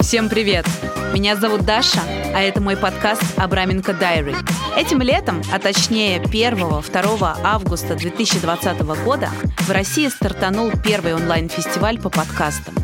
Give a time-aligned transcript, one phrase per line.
[0.00, 0.66] Всем привет!
[1.14, 2.00] Меня зовут Даша,
[2.34, 4.34] а это мой подкаст «Абраменко Дайри».
[4.76, 9.28] Этим летом, а точнее 1-2 августа 2020 года,
[9.60, 12.74] в России стартанул первый онлайн-фестиваль по подкастам.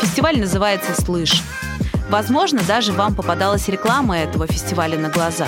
[0.00, 1.42] Фестиваль называется «Слышь».
[2.08, 5.46] Возможно, даже вам попадалась реклама этого фестиваля на глаза.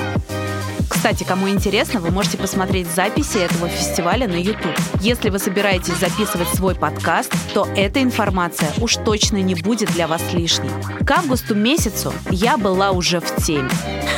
[0.88, 4.78] Кстати, кому интересно, вы можете посмотреть записи этого фестиваля на YouTube.
[5.00, 10.22] Если вы собираетесь записывать свой подкаст, то эта информация уж точно не будет для вас
[10.32, 10.70] лишней.
[11.04, 13.70] К августу месяцу я была уже в теме.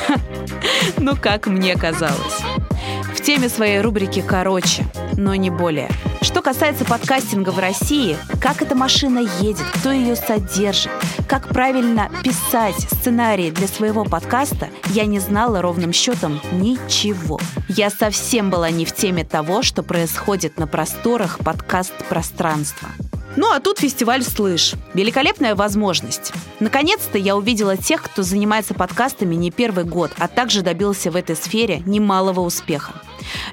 [0.99, 2.41] Ну, как мне казалось.
[3.15, 4.85] В теме своей рубрики «Короче»,
[5.17, 5.91] но не более.
[6.27, 10.91] Что касается подкастинга в России, как эта машина едет, кто ее содержит,
[11.29, 17.39] как правильно писать сценарии для своего подкаста, я не знала ровным счетом ничего.
[17.69, 22.89] Я совсем была не в теме того, что происходит на просторах подкаст-пространства.
[23.37, 24.75] Ну а тут фестиваль «Слышь».
[24.95, 26.33] Великолепная возможность.
[26.59, 31.37] Наконец-то я увидела тех, кто занимается подкастами не первый год, а также добился в этой
[31.37, 32.95] сфере немалого успеха.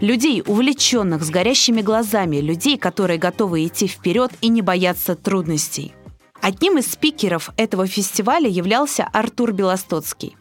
[0.02, 5.94] Людей, увлеченных, с горящими глазами, людей, которые готовы идти вперед и не бояться трудностей.
[6.42, 10.36] Одним из спикеров этого фестиваля являлся Артур Белостоцкий.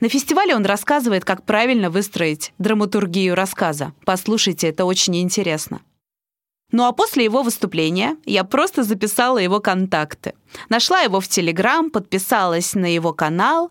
[0.00, 3.92] На фестивале он рассказывает, как правильно выстроить драматургию рассказа.
[4.04, 5.80] Послушайте, это очень интересно.
[6.70, 10.34] Ну а после его выступления я просто записала его контакты.
[10.68, 13.70] Нашла его в Телеграм, подписалась на его канал.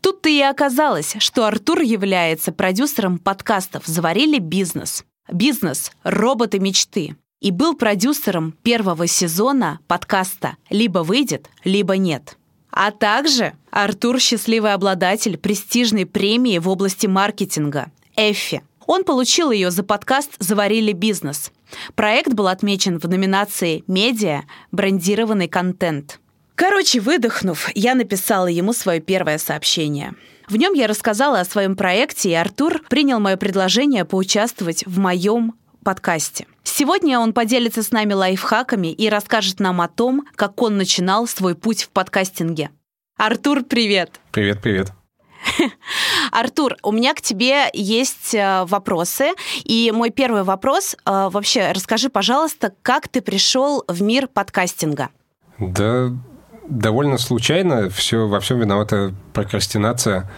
[0.00, 5.04] Тут-то и оказалось, что Артур является продюсером подкастов «Заварили бизнес».
[5.28, 12.38] Бизнес «Роботы мечты» и был продюсером первого сезона подкаста «Либо выйдет, либо нет».
[12.70, 18.62] А также Артур– счастливый обладатель престижной премии в области маркетинга «Эффи».
[18.86, 21.50] Он получил ее за подкаст «Заварили бизнес».
[21.94, 24.42] Проект был отмечен в номинации «Медиа.
[24.72, 26.20] Брендированный контент».
[26.54, 30.14] Короче, выдохнув, я написала ему свое первое сообщение.
[30.48, 35.54] В нем я рассказала о своем проекте, и Артур принял мое предложение поучаствовать в моем
[35.84, 36.46] подкасте.
[36.64, 41.54] Сегодня он поделится с нами лайфхаками и расскажет нам о том, как он начинал свой
[41.54, 42.70] путь в подкастинге.
[43.16, 44.20] Артур, привет!
[44.32, 44.92] Привет, привет.
[46.32, 49.32] Артур, у меня к тебе есть э, вопросы.
[49.64, 55.10] И мой первый вопрос э, вообще, расскажи, пожалуйста, как ты пришел в мир подкастинга?
[55.58, 56.10] Да,
[56.68, 57.88] довольно случайно.
[57.90, 60.30] Все, во всем виновата прокрастинация.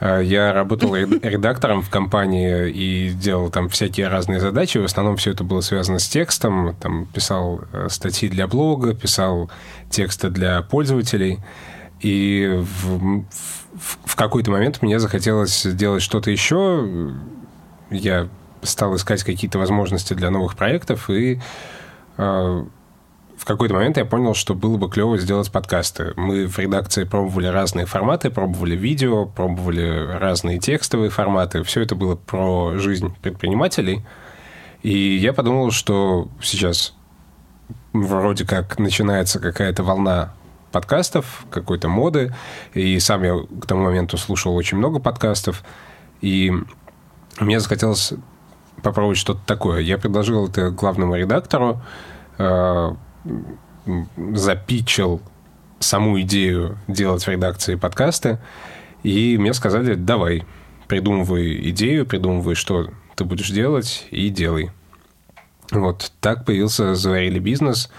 [0.00, 4.78] Э, я работал редактором в компании и делал там всякие разные задачи.
[4.78, 6.76] В основном все это было связано с текстом.
[6.76, 9.50] Там писал статьи для блога, писал
[9.90, 11.38] тексты для пользователей.
[12.00, 17.14] И в, в, в какой-то момент мне захотелось сделать что-то еще.
[17.90, 18.28] Я
[18.62, 21.40] стал искать какие-то возможности для новых проектов, и
[22.16, 22.64] э,
[23.40, 26.12] в какой-то момент я понял, что было бы клево сделать подкасты.
[26.16, 31.62] Мы в редакции пробовали разные форматы, пробовали видео, пробовали разные текстовые форматы.
[31.62, 34.04] Все это было про жизнь предпринимателей.
[34.82, 36.94] И я подумал, что сейчас
[37.92, 40.34] вроде как начинается какая-то волна
[40.72, 42.34] подкастов, какой-то моды.
[42.74, 45.62] И сам я к тому моменту слушал очень много подкастов.
[46.20, 46.52] И
[47.38, 48.12] мне захотелось
[48.82, 49.80] попробовать что-то такое.
[49.80, 51.82] Я предложил это главному редактору,
[52.38, 52.94] э,
[54.32, 55.20] запичил
[55.78, 58.38] саму идею делать в редакции подкасты,
[59.02, 60.44] и мне сказали, давай,
[60.88, 64.70] придумывай идею, придумывай, что ты будешь делать, и делай.
[65.70, 67.90] Вот так появился «Заварили бизнес».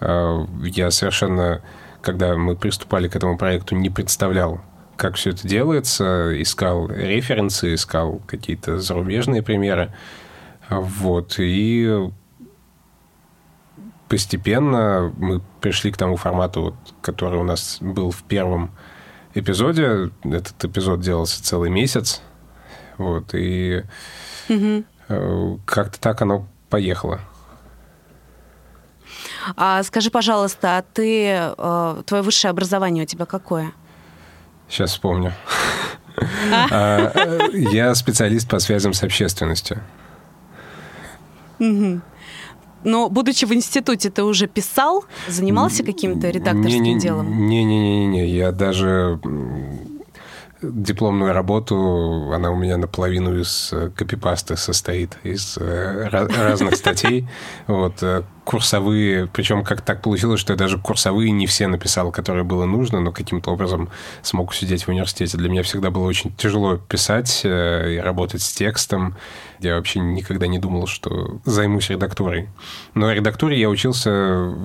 [0.00, 1.62] Э, я совершенно
[2.02, 4.60] когда мы приступали к этому проекту, не представлял,
[4.96, 9.92] как все это делается, искал референсы, искал какие-то зарубежные примеры.
[10.68, 12.10] Вот, и
[14.08, 18.70] постепенно мы пришли к тому формату, вот, который у нас был в первом
[19.34, 20.10] эпизоде.
[20.24, 22.20] Этот эпизод делался целый месяц.
[22.98, 23.84] Вот, и
[24.48, 25.60] угу.
[25.64, 27.20] как-то так оно поехало.
[29.56, 33.72] А скажи, пожалуйста, а ты, э, твое высшее образование у тебя какое?
[34.68, 35.32] Сейчас вспомню.
[36.52, 36.66] А?
[36.70, 39.82] А, э, я специалист по связям с общественностью.
[42.82, 45.04] Но, будучи в институте, ты уже писал?
[45.28, 47.46] Занимался каким-то редакторским делом?
[47.46, 49.20] Не-не-не, я даже
[50.62, 57.28] дипломную работу, она у меня наполовину из э, копипасты состоит, из э, разных статей.
[57.66, 62.44] Вот, э, курсовые, причем как так получилось, что я даже курсовые не все написал, которые
[62.44, 63.90] было нужно, но каким-то образом
[64.22, 65.38] смог сидеть в университете.
[65.38, 69.16] Для меня всегда было очень тяжело писать и работать с текстом.
[69.60, 72.48] Я вообще никогда не думал, что займусь редактурой.
[72.94, 74.10] Но редактуре я учился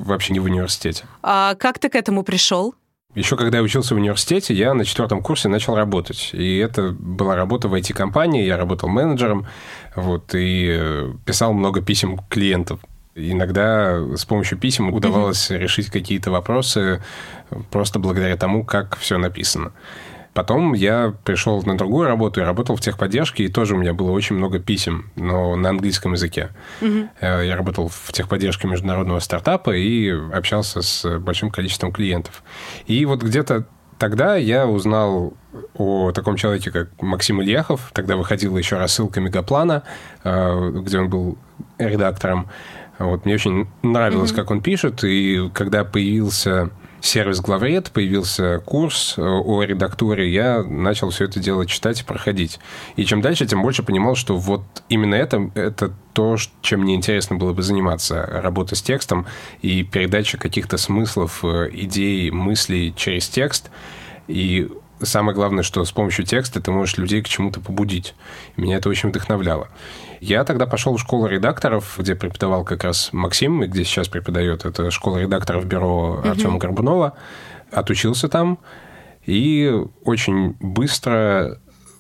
[0.06, 1.04] вообще не в университете.
[1.22, 2.74] А как ты к этому пришел?
[3.16, 6.32] Еще когда я учился в университете, я на четвертом курсе начал работать.
[6.34, 9.48] И это была работа в IT-компании, я работал менеджером,
[9.96, 12.82] вот, и э, писал много писем клиентов.
[13.16, 15.58] Иногда с помощью писем удавалось mm-hmm.
[15.58, 17.02] решить какие-то вопросы
[17.72, 19.72] просто благодаря тому, как все написано.
[20.36, 24.12] Потом я пришел на другую работу и работал в техподдержке, и тоже у меня было
[24.12, 26.50] очень много писем, но на английском языке.
[26.82, 27.10] Угу.
[27.22, 32.44] Я работал в техподдержке международного стартапа и общался с большим количеством клиентов.
[32.86, 33.66] И вот где-то
[33.98, 35.36] тогда я узнал
[35.74, 37.92] о таком человеке, как Максим Ильяхов.
[37.94, 39.84] Тогда выходила еще рассылка Мегаплана,
[40.26, 41.38] э, где он был
[41.78, 42.50] редактором.
[43.00, 44.36] Вот, мне очень нравилось, mm-hmm.
[44.36, 46.72] как он пишет, и когда появился
[47.06, 52.60] сервис Главред, появился курс э, о редактуре, я начал все это дело читать и проходить.
[52.96, 57.36] И чем дальше, тем больше понимал, что вот именно это, это то, чем мне интересно
[57.36, 58.26] было бы заниматься.
[58.26, 59.26] Работа с текстом
[59.62, 63.70] и передача каких-то смыслов, э, идей, мыслей через текст.
[64.28, 64.70] И
[65.02, 68.16] самое главное, что с помощью текста ты можешь людей к чему-то побудить.
[68.58, 69.70] меня это очень вдохновляло.
[70.22, 74.66] Я тогда пошел в школу редакторов, где преподавал как раз Максим, и где сейчас преподает.
[74.66, 76.30] Это школа редакторов бюро угу.
[76.30, 77.14] Артема Горбунова.
[77.72, 78.60] Отучился там.
[79.26, 79.74] И
[80.04, 81.60] очень быстро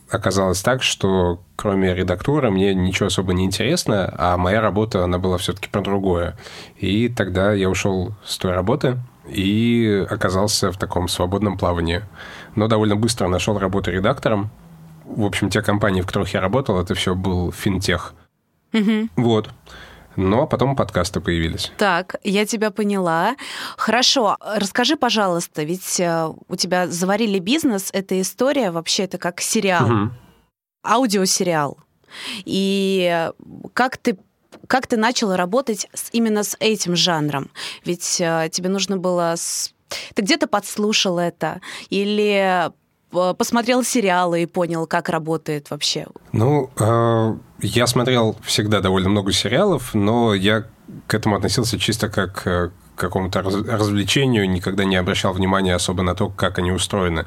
[0.09, 5.37] оказалось так, что кроме редактуры мне ничего особо не интересно, а моя работа, она была
[5.37, 6.37] все-таки про другое.
[6.77, 8.97] И тогда я ушел с той работы
[9.27, 12.03] и оказался в таком свободном плавании.
[12.55, 14.51] Но довольно быстро нашел работу редактором,
[15.05, 18.13] в общем, те компании, в которых я работал, это все был финтех.
[18.73, 19.09] Угу.
[19.15, 19.49] Вот.
[20.15, 21.71] Но потом подкасты появились.
[21.77, 23.35] Так, я тебя поняла.
[23.77, 29.85] Хорошо, расскажи, пожалуйста, ведь э, у тебя заварили бизнес, эта история вообще это как сериал,
[29.85, 30.11] угу.
[30.83, 31.77] аудиосериал.
[32.45, 33.29] И
[33.73, 34.17] как ты
[34.67, 37.51] как ты начала работать с, именно с этим жанром?
[37.83, 39.73] Ведь э, тебе нужно было с...
[40.15, 41.61] Ты где-то подслушал это?
[41.89, 42.71] Или
[43.37, 46.07] посмотрел сериалы и понял, как работает вообще?
[46.31, 50.65] Ну, э, я смотрел всегда довольно много сериалов, но я
[51.07, 56.15] к этому относился чисто как э, к какому-то развлечению, никогда не обращал внимания особо на
[56.15, 57.25] то, как они устроены.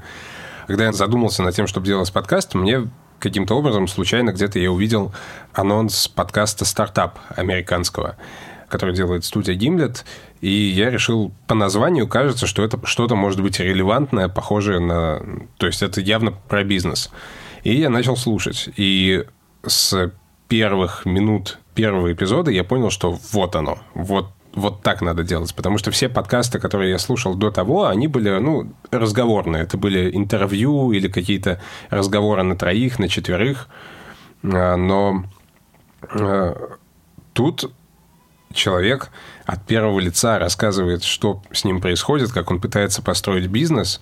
[0.67, 2.89] Когда я задумался над тем, чтобы делать подкаст, мне
[3.19, 5.13] каким-то образом случайно где-то я увидел
[5.53, 8.17] анонс подкаста «Стартап» американского
[8.69, 10.05] который делает студия Gimlet,
[10.41, 15.21] и я решил по названию, кажется, что это что-то может быть релевантное, похожее на...
[15.57, 17.11] То есть это явно про бизнес.
[17.65, 18.69] И я начал слушать.
[18.77, 19.25] И
[19.67, 20.13] с
[20.49, 25.79] первых минут первого эпизода я понял, что вот оно, вот вот так надо делать, потому
[25.79, 29.63] что все подкасты, которые я слушал до того, они были, ну, разговорные.
[29.63, 31.61] Это были интервью или какие-то
[31.91, 33.69] разговоры на троих, на четверых.
[34.43, 35.25] А, но
[36.03, 36.77] а,
[37.33, 37.71] тут
[38.53, 39.11] человек
[39.45, 44.01] от первого лица рассказывает, что с ним происходит, как он пытается построить бизнес,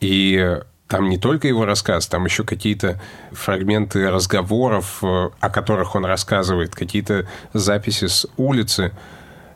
[0.00, 0.58] и
[0.90, 3.00] там не только его рассказ, там еще какие-то
[3.30, 8.92] фрагменты разговоров, э, о которых он рассказывает, какие-то записи с улицы.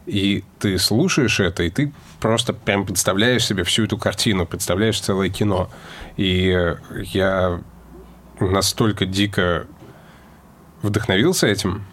[0.07, 5.29] И ты слушаешь это, и ты просто прям представляешь себе всю эту картину, представляешь целое
[5.29, 5.71] кино.
[6.17, 6.57] И
[7.13, 7.61] я
[8.39, 9.67] настолько дико
[10.83, 11.85] вдохновился этим,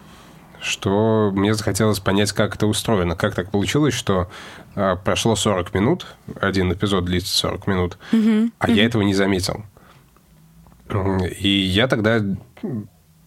[0.62, 3.16] что мне захотелось понять, как это устроено.
[3.16, 4.30] Как так получилось, что
[4.74, 6.06] а, прошло 40 минут,
[6.40, 8.52] один эпизод длится 40 минут, mm-hmm.
[8.58, 8.74] а mm-hmm.
[8.74, 9.64] я этого не заметил.
[11.38, 12.20] И я тогда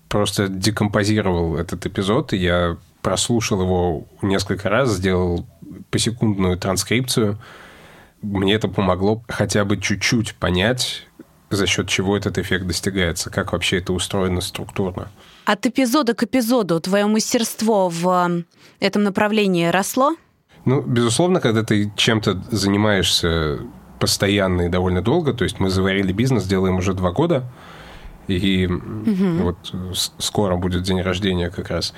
[0.08, 5.46] просто декомпозировал этот эпизод, и я прослушал его несколько раз, сделал
[5.92, 7.38] посекундную транскрипцию.
[8.22, 11.06] Мне это помогло хотя бы чуть-чуть понять,
[11.50, 15.10] за счет чего этот эффект достигается, как вообще это устроено структурно.
[15.46, 18.44] От эпизода к эпизоду твое мастерство в
[18.80, 20.16] этом направлении росло?
[20.66, 23.60] Ну, безусловно, когда ты чем-то занимаешься
[24.00, 27.46] постоянно и довольно долго, то есть мы заварили бизнес, делаем уже два года,
[28.28, 29.44] и угу.
[29.44, 29.58] вот
[30.18, 31.94] скоро будет день рождения как раз.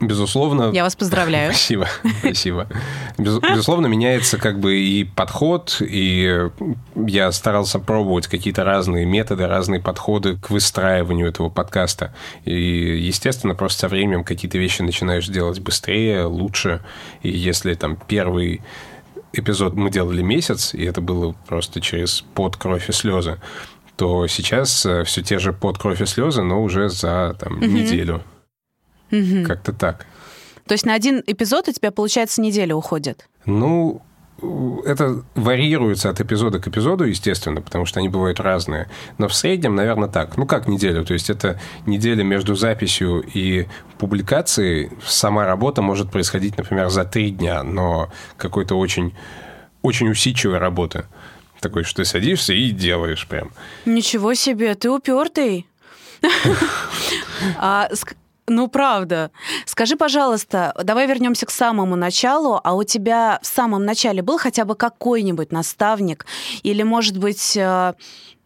[0.00, 0.70] Безусловно...
[0.72, 1.52] Я вас поздравляю.
[1.52, 1.86] Спасибо,
[2.20, 2.66] спасибо.
[3.18, 6.50] Безусловно, меняется как бы и подход, и
[6.96, 12.12] я старался пробовать какие-то разные методы, разные подходы к выстраиванию этого подкаста.
[12.44, 16.80] И, естественно, просто со временем какие-то вещи начинаешь делать быстрее, лучше.
[17.22, 18.60] И если там первый
[19.32, 23.38] эпизод мы делали месяц, и это было просто через пот, кровь и слезы,
[23.96, 27.66] то сейчас э, все те же под кровь и слезы, но уже за там, угу.
[27.66, 28.22] неделю.
[29.10, 29.46] Угу.
[29.46, 30.06] Как-то так.
[30.66, 33.28] То есть на один эпизод у тебя, получается, неделя уходит?
[33.44, 34.02] Ну,
[34.84, 38.88] это варьируется от эпизода к эпизоду, естественно, потому что они бывают разные.
[39.18, 40.36] Но в среднем, наверное, так.
[40.36, 41.04] Ну, как неделю.
[41.04, 43.66] То есть это неделя между записью и
[43.98, 44.90] публикацией.
[45.04, 49.14] Сама работа может происходить, например, за три дня, но какой-то очень,
[49.82, 51.04] очень усидчивой работы.
[51.62, 53.52] Такой, что ты садишься и делаешь прям.
[53.86, 55.66] Ничего себе, ты упертый.
[57.56, 57.88] А
[58.48, 59.30] ну, правда.
[59.64, 62.60] Скажи, пожалуйста, давай вернемся к самому началу.
[62.64, 66.26] А у тебя в самом начале был хотя бы какой-нибудь наставник?
[66.64, 67.94] Или, может быть, э,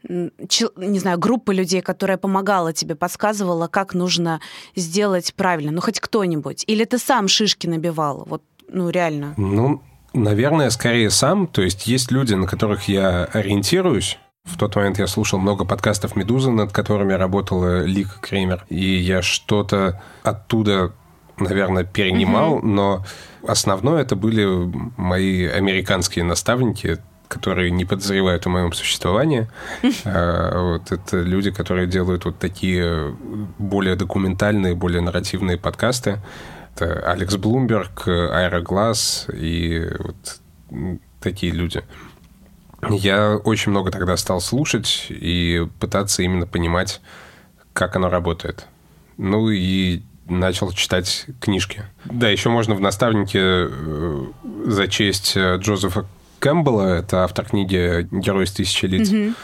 [0.08, 4.42] не знаю, группа людей, которая помогала тебе, подсказывала, как нужно
[4.76, 5.73] сделать правильно?
[5.73, 6.64] Ну, хоть кто-нибудь.
[6.66, 8.25] Или ты сам шишки набивал?
[8.26, 9.32] Вот, ну, реально.
[9.38, 9.82] Ну,
[10.16, 11.46] наверное, скорее сам.
[11.46, 16.16] То есть есть люди, на которых я ориентируюсь, в тот момент я слушал много подкастов
[16.16, 20.92] «Медузы», над которыми работала Лик Кремер, и я что-то оттуда,
[21.37, 22.66] наверное, перенимал, mm-hmm.
[22.66, 23.04] но
[23.46, 24.46] основное это были
[24.96, 29.49] мои американские наставники, которые не подозревают о моем существовании.
[30.04, 33.16] А, вот это люди, которые делают вот такие
[33.58, 36.20] более документальные, более нарративные подкасты.
[36.76, 40.40] Это Алекс Блумберг, Айра Глаз и вот
[41.21, 41.83] такие люди.
[42.90, 47.00] Я очень много тогда стал слушать и пытаться именно понимать,
[47.73, 48.66] как оно работает.
[49.16, 51.85] Ну и начал читать книжки.
[52.04, 54.26] Да, еще можно в наставнике э,
[54.66, 56.04] зачесть э, Джозефа
[56.40, 59.11] Кэмпбелла, это автор книги «Герой из тысячи лиц».
[59.11, 59.35] Mm-hmm.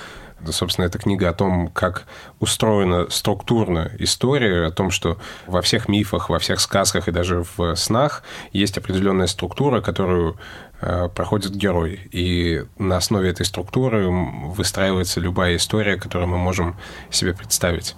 [0.51, 2.05] Собственно, это книга о том, как
[2.41, 7.75] устроена структурно история, о том, что во всех мифах, во всех сказках и даже в
[7.77, 8.23] снах
[8.53, 10.37] есть определенная структура, которую
[10.85, 12.09] Э, проходит герой.
[12.11, 16.75] И на основе этой структуры выстраивается любая история, которую мы можем
[17.09, 17.95] себе представить.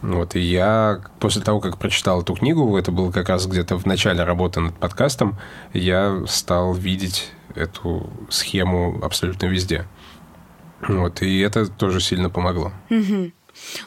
[0.00, 3.84] Вот, и я после того, как прочитал эту книгу, это было как раз где-то в
[3.84, 5.38] начале работы над подкастом,
[5.74, 9.86] я стал видеть эту схему абсолютно везде.
[10.88, 12.72] Вот, и это тоже сильно помогло.
[12.90, 13.32] Угу.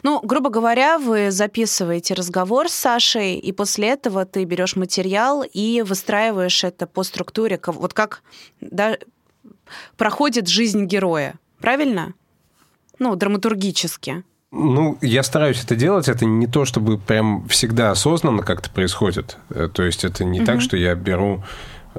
[0.02, 5.82] Ну, грубо говоря, вы записываете разговор с Сашей, и после этого ты берешь материал и
[5.82, 8.22] выстраиваешь это по структуре, вот как
[8.60, 8.96] да,
[9.96, 11.34] проходит жизнь героя.
[11.60, 12.14] Правильно?
[12.98, 14.22] Ну, драматургически.
[14.52, 16.08] Ну, я стараюсь это делать.
[16.08, 19.36] Это не то, чтобы прям всегда осознанно как-то происходит.
[19.50, 20.46] Э, то есть это не угу.
[20.46, 21.42] так, что я беру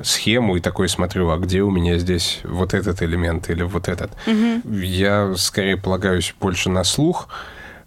[0.03, 4.11] схему и такой смотрю, а где у меня здесь вот этот элемент или вот этот.
[4.27, 4.71] Угу.
[4.73, 7.27] Я скорее полагаюсь больше на слух.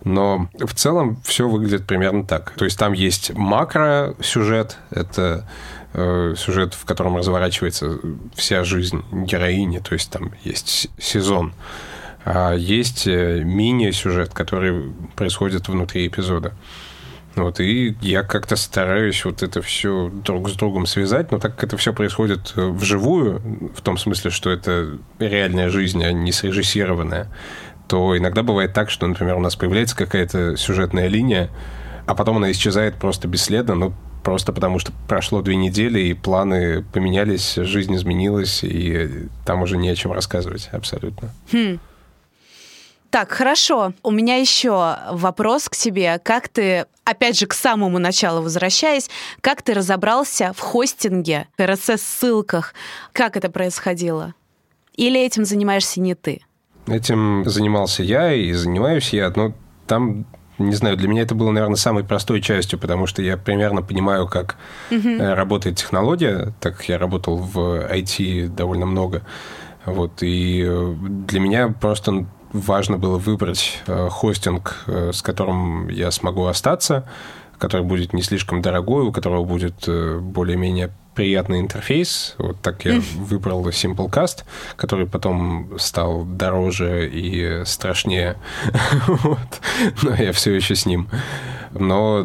[0.05, 2.53] Но в целом все выглядит примерно так.
[2.53, 5.49] То есть там есть макро-сюжет, это
[5.93, 7.99] э, сюжет, в котором разворачивается
[8.35, 11.53] вся жизнь героини, то есть там есть сезон.
[12.25, 16.53] А есть э, мини-сюжет, который происходит внутри эпизода.
[17.39, 21.65] Вот, и я как-то стараюсь вот это все друг с другом связать, но так как
[21.65, 27.29] это все происходит э, вживую, в том смысле, что это реальная жизнь, а не срежиссированная,
[27.87, 31.49] то иногда бывает так, что, например, у нас появляется какая-то сюжетная линия,
[32.07, 36.83] а потом она исчезает просто бесследно, ну, просто потому что прошло две недели, и планы
[36.93, 41.31] поменялись, жизнь изменилась, и там уже не о чем рассказывать абсолютно.
[41.53, 41.79] Хм.
[43.11, 43.93] Так, хорошо.
[44.03, 46.19] У меня еще вопрос к тебе.
[46.19, 49.09] Как ты, опять же, к самому началу возвращаясь,
[49.41, 52.75] как ты разобрался в хостинге, RSS-ссылках?
[53.13, 54.35] Как это происходило?
[54.95, 56.43] Или этим занимаешься не ты?
[56.87, 59.55] Этим занимался я и занимаюсь я, но
[59.87, 60.27] там
[60.59, 64.27] не знаю, для меня это было, наверное, самой простой частью, потому что я примерно понимаю,
[64.27, 64.57] как
[64.91, 69.23] uh работает технология, так как я работал в IT довольно много.
[69.87, 76.47] Вот, и э, для меня просто важно было выбрать э, хостинг, с которым я смогу
[76.47, 77.09] остаться,
[77.59, 82.37] который будет не слишком дорогой, у которого будет более-менее приятный интерфейс.
[82.39, 84.45] Вот так я выбрал Simplecast,
[84.77, 88.37] который потом стал дороже и страшнее.
[89.09, 89.61] вот.
[90.03, 91.09] Но я все еще с ним.
[91.73, 92.25] Но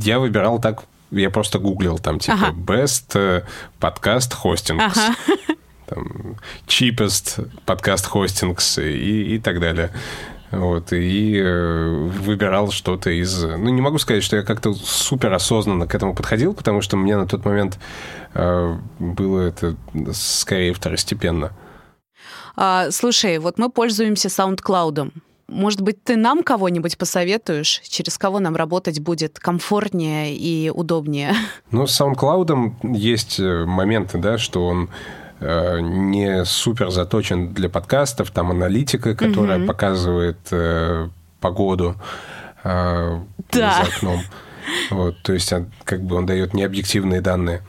[0.00, 2.56] я выбирал так, я просто гуглил там типа ага.
[2.56, 3.44] best
[3.78, 4.80] подкаст хостинг.
[4.80, 5.14] Ага.
[5.92, 9.90] Там, cheapest подкаст хостингс и, и так далее.
[10.50, 13.42] Вот, и э, выбирал что-то из...
[13.42, 17.16] Ну, не могу сказать, что я как-то супер осознанно к этому подходил, потому что мне
[17.16, 17.78] на тот момент
[18.34, 19.76] э, было это
[20.12, 21.52] скорее второстепенно.
[22.54, 25.12] А, слушай, вот мы пользуемся SoundCloud.
[25.48, 31.34] Может быть, ты нам кого-нибудь посоветуешь, через кого нам работать будет комфортнее и удобнее?
[31.70, 34.90] Ну, с SoundCloud есть э, моменты, да, что он
[35.80, 38.30] не супер заточен для подкастов.
[38.30, 39.66] Там аналитика, которая угу.
[39.66, 41.08] показывает э,
[41.40, 41.96] погоду
[42.64, 43.20] э,
[43.52, 43.84] да.
[43.84, 44.20] за окном.
[44.90, 45.52] Вот, то есть,
[45.84, 47.62] как бы он дает необъективные данные.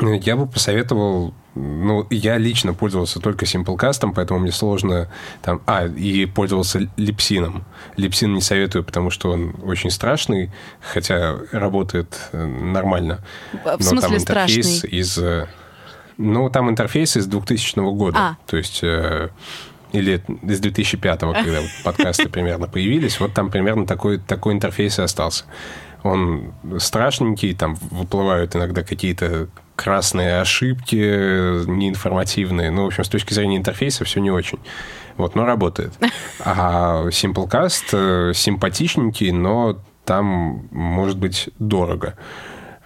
[0.00, 5.08] Я бы посоветовал ну, я лично пользовался только Simplecast, поэтому мне сложно
[5.40, 5.62] там...
[5.66, 7.64] А, и пользовался липсином.
[7.96, 10.50] Липсин не советую, потому что он очень страшный,
[10.92, 13.20] хотя работает э, нормально.
[13.64, 14.98] В смысле Но там интерфейс страшный?
[14.98, 15.18] из...
[16.18, 18.18] Ну, там интерфейс из 2000 года.
[18.18, 18.36] А.
[18.46, 18.80] То есть...
[18.82, 19.30] Э,
[19.92, 25.44] или из 2005, когда подкасты примерно появились, вот там примерно такой, такой интерфейс и остался.
[26.02, 30.96] Он страшненький, там выплывают иногда какие-то красные ошибки,
[31.66, 32.70] неинформативные.
[32.70, 34.58] Ну, в общем, с точки зрения интерфейса все не очень.
[35.16, 35.92] Вот, но работает.
[36.44, 42.16] А Simplecast э, симпатичненький, но там может быть дорого.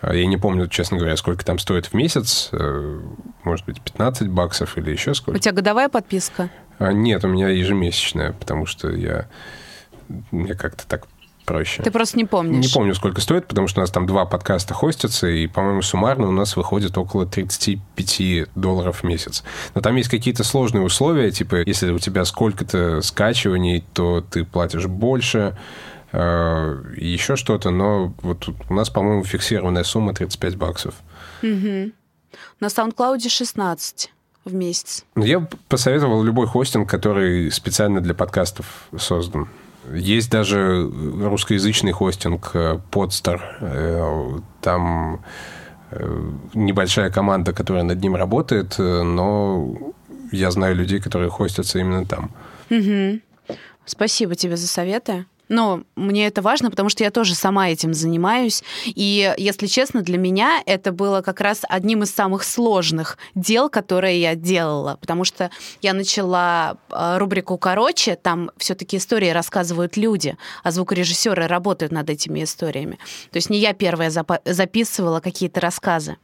[0.03, 2.49] Я не помню, честно говоря, сколько там стоит в месяц.
[2.53, 3.01] Э,
[3.45, 5.37] может быть, 15 баксов или еще сколько.
[5.37, 6.51] У тебя годовая подписка?
[6.79, 9.29] А, нет, у меня ежемесячная, потому что я...
[10.31, 11.07] Мне как-то так
[11.51, 11.83] проще.
[11.83, 12.65] Ты просто не помнишь.
[12.65, 16.29] Не помню, сколько стоит, потому что у нас там два подкаста хостятся, и, по-моему, суммарно
[16.29, 19.43] у нас выходит около 35 долларов в месяц.
[19.75, 24.87] Но там есть какие-то сложные условия, типа, если у тебя сколько-то скачиваний, то ты платишь
[24.87, 25.57] больше,
[26.13, 30.95] еще что-то, но вот у нас, по-моему, фиксированная сумма 35 баксов.
[31.43, 31.93] Угу.
[32.61, 34.11] На SoundCloud 16
[34.45, 35.05] в месяц.
[35.17, 39.49] Я посоветовал любой хостинг, который специально для подкастов создан.
[39.93, 42.55] Есть даже русскоязычный хостинг
[42.91, 43.41] Podster.
[43.61, 45.25] Э, там
[45.91, 49.93] э, небольшая команда, которая над ним работает, э, но
[50.33, 52.31] я знаю людей, которые хостятся именно там.
[52.71, 53.21] Угу.
[53.87, 55.27] Спасибо тебе за советы.
[55.51, 58.63] Но мне это важно, потому что я тоже сама этим занимаюсь.
[58.87, 64.21] И, если честно, для меня это было как раз одним из самых сложных дел, которые
[64.21, 64.97] я делала.
[65.01, 65.51] Потому что
[65.83, 72.45] я начала а, рубрику «Короче», там все-таки истории рассказывают люди, а звукорежиссеры работают над этими
[72.45, 72.99] историями.
[73.33, 74.13] То есть не я первая
[74.45, 76.17] записывала какие-то рассказы.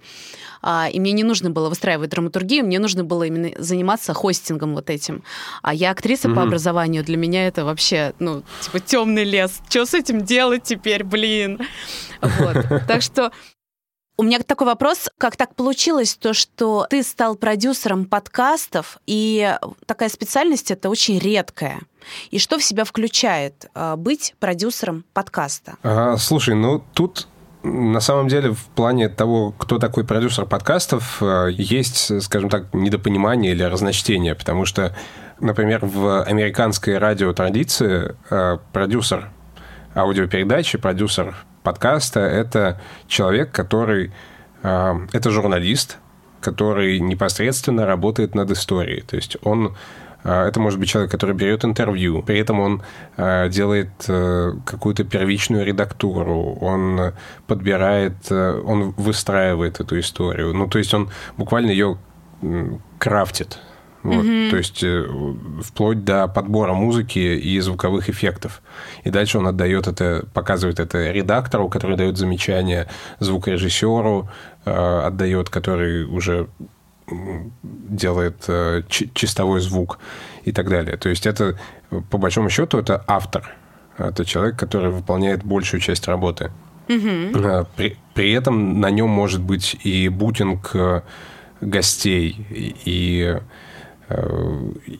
[0.62, 4.90] А, и мне не нужно было выстраивать драматургию, мне нужно было именно заниматься хостингом вот
[4.90, 5.22] этим.
[5.62, 6.34] А я актриса mm-hmm.
[6.34, 9.60] по образованию, для меня это вообще, ну, типа темный лес.
[9.68, 11.60] Что с этим делать теперь, блин?
[12.20, 12.56] Вот.
[12.86, 13.32] Так что
[14.18, 20.08] у меня такой вопрос, как так получилось, то, что ты стал продюсером подкастов, и такая
[20.08, 21.80] специальность это очень редкая.
[22.30, 25.76] И что в себя включает а, быть продюсером подкаста?
[25.82, 27.28] А, слушай, ну тут
[27.66, 33.52] на самом деле, в плане того, кто такой продюсер подкастов, э, есть, скажем так, недопонимание
[33.52, 34.94] или разночтение, потому что,
[35.40, 39.30] например, в американской радиотрадиции э, продюсер
[39.94, 44.12] аудиопередачи, продюсер подкаста– это человек, который…
[44.62, 45.98] Э, это журналист,
[46.40, 49.02] который непосредственно работает над историей.
[49.02, 49.74] То есть он
[50.26, 52.82] это может быть человек, который берет интервью, при этом он
[53.16, 57.12] а, делает э, какую-то первичную редактуру, он
[57.46, 60.52] подбирает, э, он выстраивает эту историю.
[60.52, 61.98] Ну, то есть он буквально ее
[62.98, 63.58] крафтит.
[64.02, 64.50] Вот, mm-hmm.
[64.50, 65.06] То есть э,
[65.62, 68.62] вплоть до подбора музыки и звуковых эффектов.
[69.04, 72.88] И дальше он отдает это, показывает это редактору, который дает замечания,
[73.20, 74.28] звукорежиссеру
[74.64, 76.48] отдает, который уже
[77.62, 79.98] делает э, чистовой звук
[80.44, 80.96] и так далее.
[80.96, 81.58] То есть это,
[82.10, 83.54] по большому счету, это автор.
[83.98, 86.50] Это человек, который выполняет большую часть работы.
[86.88, 87.66] Угу.
[87.76, 91.02] При, при этом на нем может быть и бутинг э,
[91.60, 93.40] гостей, и,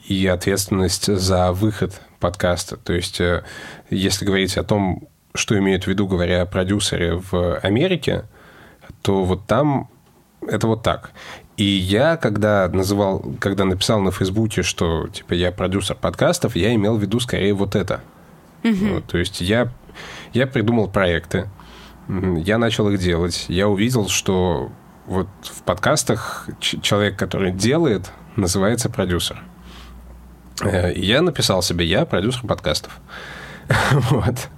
[0.09, 2.77] и ответственность за выход подкаста.
[2.77, 3.21] То есть,
[3.91, 8.25] если говорить о том, что имеют в виду, говоря о продюсере в Америке,
[9.03, 9.91] то вот там
[10.49, 11.13] это вот так.
[11.57, 16.97] И я, когда называл, когда написал на Фейсбуке, что типа я продюсер подкастов, я имел
[16.97, 18.01] в виду скорее вот это.
[18.63, 18.87] Угу.
[18.95, 19.73] Вот, то есть я,
[20.33, 21.49] я придумал проекты,
[22.09, 24.71] я начал их делать, я увидел, что
[25.07, 29.43] вот в подкастах человек, который делает, называется продюсер.
[30.63, 33.01] Э, и я написал себе, я продюсер подкастов.
[34.11, 34.49] Вот.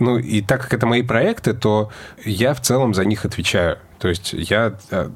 [0.00, 1.92] Ну, и так как это мои проекты, то
[2.24, 3.78] я в целом за них отвечаю.
[4.00, 5.10] То есть я э,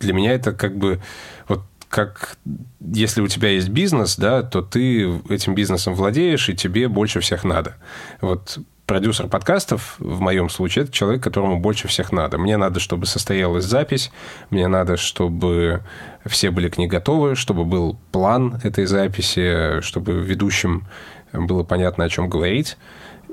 [0.00, 1.00] для меня это как бы
[1.48, 2.36] вот как
[2.80, 7.44] если у тебя есть бизнес, да, то ты этим бизнесом владеешь, и тебе больше всех
[7.44, 7.76] надо.
[8.20, 12.38] Вот продюсер подкастов, в моем случае, это человек, которому больше всех надо.
[12.38, 14.12] Мне надо, чтобы состоялась запись,
[14.50, 15.82] мне надо, чтобы
[16.24, 20.86] все были к ней готовы, чтобы был план этой записи, чтобы ведущим
[21.32, 22.76] было понятно, о чем говорить.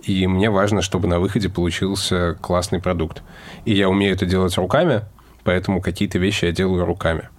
[0.03, 3.21] И мне важно, чтобы на выходе получился классный продукт.
[3.63, 5.03] И я умею это делать руками,
[5.43, 7.29] поэтому какие-то вещи я делаю руками.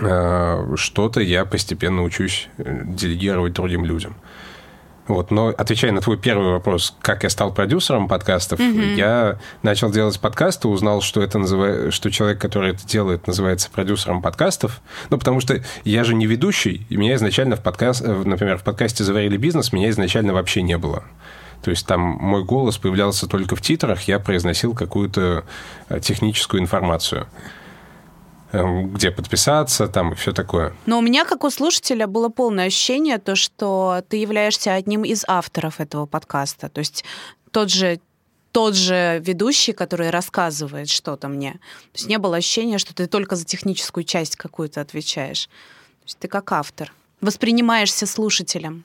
[0.00, 4.16] э, что-то я постепенно учусь делегировать другим людям.
[5.08, 8.94] Вот, но отвечая на твой первый вопрос, как я стал продюсером подкастов, mm-hmm.
[8.96, 14.20] я начал делать подкасты, узнал, что это называет, что человек, который это делает, называется продюсером
[14.20, 14.80] подкастов.
[15.10, 19.04] Ну, потому что я же не ведущий, и меня изначально в подкаст, например, в подкасте
[19.04, 21.04] «Заварили бизнес» меня изначально вообще не было.
[21.66, 25.44] То есть там мой голос появлялся только в титрах, я произносил какую-то
[25.88, 27.26] э, техническую информацию.
[28.52, 30.76] Эм, где подписаться, там и все такое.
[30.86, 35.24] Но у меня, как у слушателя, было полное ощущение, то, что ты являешься одним из
[35.26, 36.68] авторов этого подкаста.
[36.68, 37.04] То есть
[37.50, 37.98] тот же
[38.52, 41.54] тот же ведущий, который рассказывает что-то мне.
[41.54, 45.46] То есть не было ощущения, что ты только за техническую часть какую-то отвечаешь.
[45.46, 46.92] То есть ты как автор.
[47.20, 48.84] Воспринимаешься слушателем.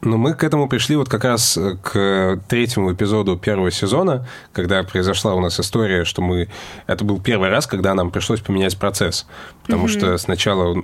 [0.00, 4.82] Но мы к этому пришли вот как раз э, к третьему эпизоду первого сезона, когда
[4.84, 6.48] произошла у нас история, что мы...
[6.86, 9.26] Это был первый раз, когда нам пришлось поменять процесс.
[9.64, 9.98] Потому mm-hmm.
[9.98, 10.82] что сначала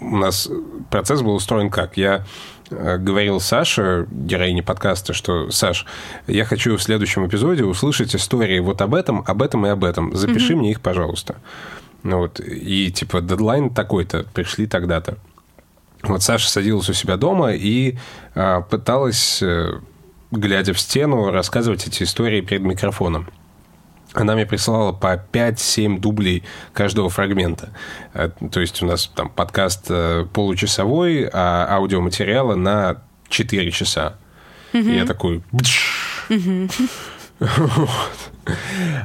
[0.00, 0.50] у нас
[0.90, 1.96] процесс был устроен как?
[1.96, 2.26] Я
[2.68, 5.86] э, говорил Саше, героине подкаста, что, Саш,
[6.26, 10.14] я хочу в следующем эпизоде услышать истории вот об этом, об этом и об этом.
[10.14, 10.56] Запиши mm-hmm.
[10.56, 11.36] мне их, пожалуйста.
[12.02, 15.16] Ну вот, и типа дедлайн такой-то, пришли тогда-то.
[16.08, 17.96] Вот Саша садилась у себя дома и
[18.34, 19.80] а, пыталась, э,
[20.30, 23.28] глядя в стену, рассказывать эти истории перед микрофоном.
[24.12, 27.70] Она мне присылала по 5-7 дублей каждого фрагмента.
[28.14, 34.16] Э, то есть у нас там подкаст э, получасовой, а аудиоматериалы на 4 часа.
[34.72, 34.92] Mm-hmm.
[34.92, 35.42] И я такой...
[36.28, 36.90] Mm-hmm.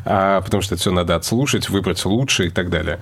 [0.05, 2.99] А, потому что это все надо отслушать, выбрать лучше и так далее.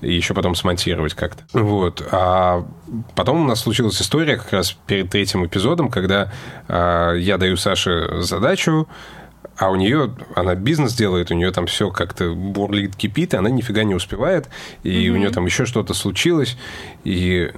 [0.00, 1.44] И еще потом смонтировать как-то.
[1.52, 2.06] Вот.
[2.10, 2.66] А
[3.14, 6.32] потом у нас случилась история как раз перед третьим эпизодом, когда
[6.68, 8.88] а, я даю Саше задачу,
[9.56, 13.50] а у нее, она бизнес делает, у нее там все как-то бурлит, кипит, и она
[13.50, 14.48] нифига не успевает,
[14.82, 15.10] и mm-hmm.
[15.10, 16.56] у нее там еще что-то случилось,
[17.04, 17.52] и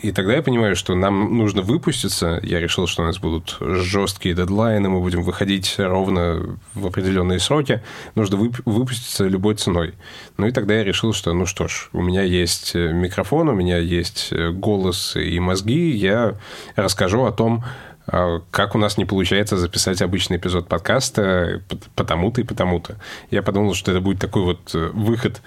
[0.00, 2.38] и тогда я понимаю, что нам нужно выпуститься.
[2.44, 7.82] Я решил, что у нас будут жесткие дедлайны, мы будем выходить ровно в определенные сроки.
[8.14, 9.94] Нужно вып- выпуститься любой ценой.
[10.36, 13.54] Ну и тогда я решил, что, ну что ж, у меня есть э, микрофон, у
[13.54, 15.90] меня есть э, голос и мозги.
[15.90, 16.36] Я
[16.76, 17.64] расскажу о том,
[18.06, 21.60] а, как у нас не получается записать обычный эпизод подкаста
[21.96, 22.98] потому-то и потому-то.
[23.32, 25.42] Я подумал, что это будет такой вот э, выход,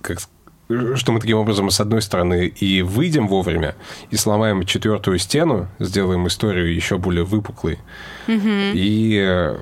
[0.00, 0.20] как
[0.68, 3.74] что мы таким образом, с одной стороны, и выйдем вовремя,
[4.10, 7.78] и сломаем четвертую стену, сделаем историю еще более выпуклой.
[8.26, 8.72] Mm-hmm.
[8.74, 9.54] И,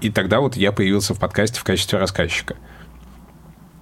[0.00, 2.56] и тогда вот я появился в подкасте в качестве рассказчика.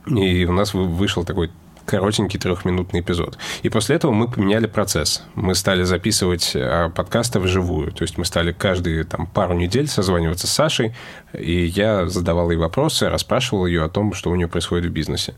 [0.07, 1.51] И у нас вышел такой
[1.91, 3.37] коротенький трехминутный эпизод.
[3.65, 5.25] И после этого мы поменяли процесс.
[5.35, 7.91] Мы стали записывать а, подкасты вживую.
[7.91, 10.95] То есть мы стали каждые там, пару недель созваниваться с Сашей,
[11.33, 15.35] и я задавал ей вопросы, расспрашивал ее о том, что у нее происходит в бизнесе.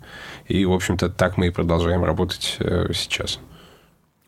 [0.46, 3.40] И, в общем-то, так мы и продолжаем работать э, сейчас.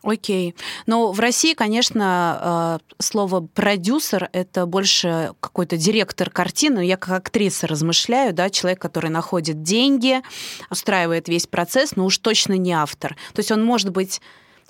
[0.05, 0.55] Окей.
[0.85, 6.85] Но в России, конечно, э, слово продюсер это больше какой-то директор картины.
[6.85, 10.21] Я как актриса размышляю, да, человек, который находит деньги,
[10.69, 13.15] устраивает весь процесс, но уж точно не автор.
[13.33, 14.21] То есть он может быть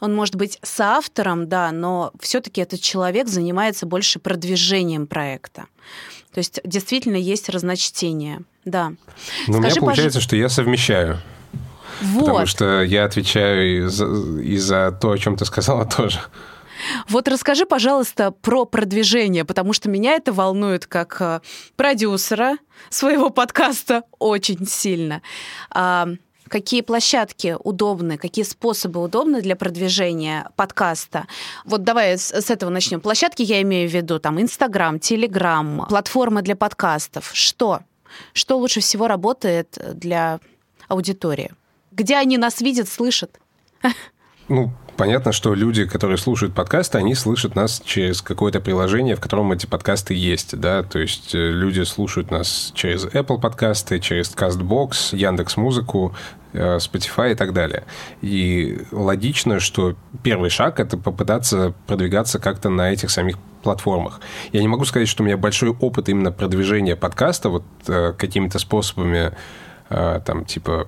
[0.02, 5.66] он может быть соавтором, да, но все-таки этот человек занимается больше продвижением проекта.
[6.34, 8.94] То есть действительно есть разночтение, да.
[9.48, 10.24] Но Скажи, у меня получается, пож...
[10.24, 11.22] что я совмещаю.
[12.02, 12.26] Вот.
[12.26, 14.06] Потому что я отвечаю и за,
[14.42, 16.20] и за то, о чем ты сказала тоже.
[17.08, 21.40] Вот расскажи, пожалуйста, про продвижение, потому что меня это волнует как э,
[21.76, 22.58] продюсера
[22.90, 25.22] своего подкаста очень сильно.
[25.72, 26.08] А,
[26.50, 31.28] какие площадки удобны, какие способы удобны для продвижения подкаста.
[31.64, 33.02] Вот давай с, с этого начнем.
[33.02, 37.32] Площадки я имею в виду там Инстаграм, Телеграм, платформы для подкастов.
[37.34, 37.82] Что?
[38.34, 40.40] Что лучше всего работает для
[40.88, 41.52] аудитории?
[41.96, 43.40] Где они нас видят, слышат?
[44.50, 49.54] Ну, понятно, что люди, которые слушают подкасты, они слышат нас через какое-то приложение, в котором
[49.54, 55.16] эти подкасты есть, да, то есть э, люди слушают нас через Apple подкасты, через CastBox,
[55.16, 56.14] Яндекс Музыку,
[56.52, 57.86] э, Spotify и так далее.
[58.22, 64.20] И логично, что первый шаг– это попытаться продвигаться как-то на этих самих платформах.
[64.52, 68.60] Я не могу сказать, что у меня большой опыт именно продвижения подкаста вот э, какими-то
[68.60, 69.32] способами,
[69.88, 70.88] там, типа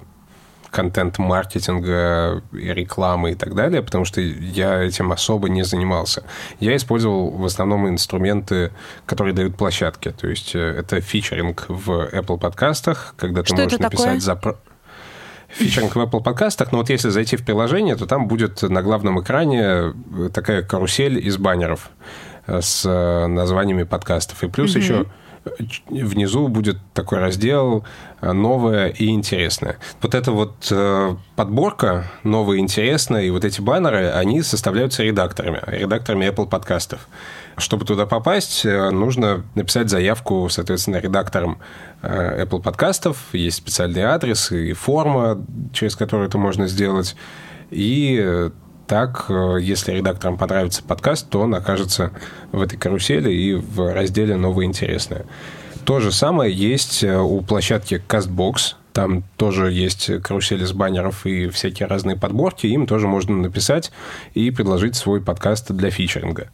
[0.72, 6.24] контент-маркетинга, рекламы и так далее, потому что я этим особо не занимался.
[6.60, 8.72] Я использовал в основном инструменты,
[9.06, 10.12] которые дают площадки.
[10.12, 14.56] То есть э, это фичеринг в Apple подкастах, когда ты Что можешь написать запрос
[15.50, 19.22] фичеринг в Apple подкастах, но вот если зайти в приложение, то там будет на главном
[19.22, 19.94] экране э,
[20.34, 21.90] такая карусель из баннеров
[22.46, 22.84] э, с
[23.28, 24.44] названиями подкастов.
[24.44, 24.80] И плюс mm-hmm.
[24.80, 25.06] еще
[25.90, 27.86] внизу будет такой раздел
[28.22, 29.78] «Новое и интересное».
[30.02, 30.72] Вот эта вот
[31.36, 37.08] подборка «Новое и интересное» и вот эти баннеры, они составляются редакторами, редакторами Apple подкастов.
[37.58, 41.60] Чтобы туда попасть, нужно написать заявку, соответственно, редакторам
[42.04, 43.18] Apple подкастов.
[43.34, 47.16] Есть специальный адрес и форма, через которую это можно сделать.
[47.72, 48.52] И
[48.88, 52.12] так, э, если редакторам понравится подкаст, то он окажется
[52.52, 55.26] в этой карусели и в разделе «Новое интересное».
[55.84, 58.76] То же самое есть э, у площадки CastBox.
[58.94, 62.66] Там тоже есть карусели с баннеров и всякие разные подборки.
[62.66, 63.92] Им тоже можно написать
[64.34, 66.50] и предложить свой подкаст для фичеринга.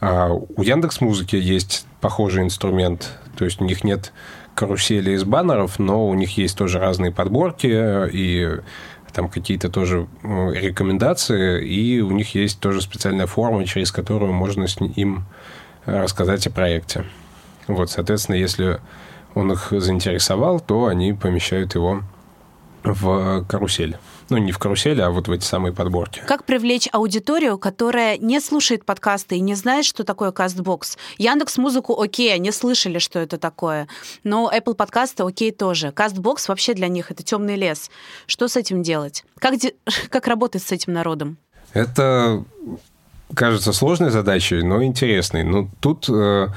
[0.00, 3.12] А у Яндекс Музыки есть похожий инструмент.
[3.36, 4.12] То есть у них нет
[4.54, 7.68] карусели из баннеров, но у них есть тоже разные подборки
[8.12, 8.60] и
[9.12, 14.76] там какие-то тоже рекомендации, и у них есть тоже специальная форма, через которую можно с
[14.80, 15.24] им
[15.86, 17.04] рассказать о проекте.
[17.66, 18.80] Вот, соответственно, если
[19.34, 22.02] он их заинтересовал, то они помещают его
[22.82, 23.96] в карусель.
[24.30, 26.22] Ну, не в карусели, а вот в эти самые подборки.
[26.24, 30.96] Как привлечь аудиторию, которая не слушает подкасты и не знает, что такое Кастбокс?
[31.18, 33.88] Яндекс Музыку окей, они слышали, что это такое.
[34.22, 35.90] Но Apple подкасты окей тоже.
[35.90, 37.90] Кастбокс вообще для них это темный лес.
[38.26, 39.24] Что с этим делать?
[39.38, 39.54] Как,
[40.10, 41.36] как работать с этим народом?
[41.72, 42.44] Это
[43.34, 45.42] кажется сложной задачей, но интересной.
[45.42, 46.48] Но тут э,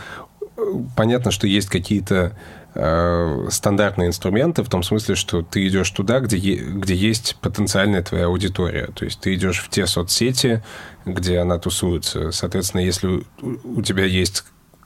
[0.96, 2.38] понятно, что есть какие-то
[2.76, 8.26] Э, стандартные инструменты в том смысле, что ты идешь туда, где, где есть потенциальная твоя
[8.26, 8.88] аудитория.
[8.96, 10.64] То есть ты идешь в те соцсети,
[11.06, 12.32] где она тусуется.
[12.32, 14.46] Соответственно, если у тебя есть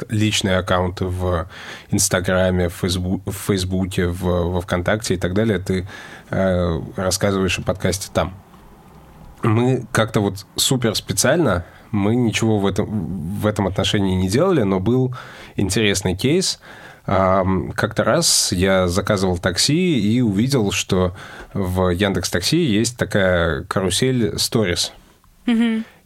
[0.10, 1.48] личные аккаунты в
[1.90, 5.88] Инстаграме, в, Фейсбу, в Фейсбуке, в, во Вконтакте и так далее, ты
[6.30, 8.34] э, рассказываешь о подкасте там.
[9.44, 14.82] Мы как-то вот супер специально, мы ничего в этом, в этом отношении не делали, но
[14.82, 15.16] был
[15.56, 16.60] интересный кейс–
[17.08, 21.16] как-то раз я заказывал такси и увидел, что
[21.54, 24.92] в Яндекс Такси есть такая карусель Stories.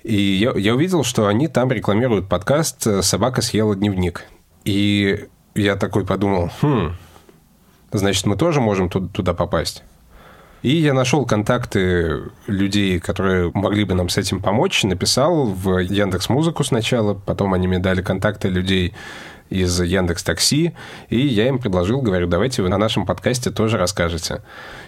[0.03, 4.25] И я, я увидел, что они там рекламируют подкаст «Собака съела дневник».
[4.63, 6.95] И я такой подумал, хм,
[7.91, 9.83] значит, мы тоже можем туда попасть.
[10.61, 16.29] И я нашел контакты людей, которые могли бы нам с этим помочь, написал в Яндекс
[16.29, 18.93] Музыку сначала, потом они мне дали контакты людей
[19.51, 20.73] из Яндекс Такси,
[21.09, 24.41] и я им предложил, говорю, давайте вы на нашем подкасте тоже расскажете.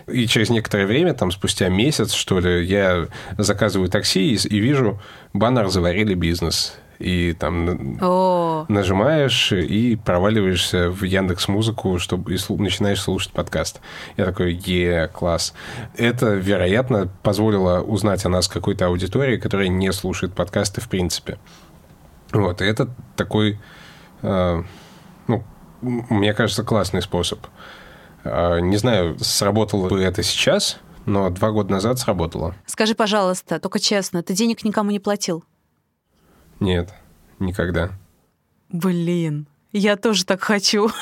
[0.07, 5.01] И через некоторое время, там спустя месяц, что ли, я заказываю такси и, и вижу
[5.33, 8.65] баннер «Заварили бизнес» и там О.
[8.69, 13.81] нажимаешь и проваливаешься в Яндекс Музыку, чтобы и начинаешь слушать подкаст.
[14.15, 15.53] Я такой, е, класс.
[15.97, 21.39] Это, вероятно, позволило узнать о нас какой-то аудитории, которая не слушает подкасты в принципе.
[22.31, 23.59] Вот, и это такой
[24.23, 25.43] ну,
[25.81, 27.39] мне кажется, классный способ.
[28.23, 32.55] Э, не знаю, сработало бы это сейчас, но два года назад сработало.
[32.65, 35.43] Скажи, пожалуйста, только честно, ты денег никому не платил?
[36.59, 36.93] Нет,
[37.39, 37.91] никогда.
[38.69, 40.89] Блин, я тоже так хочу.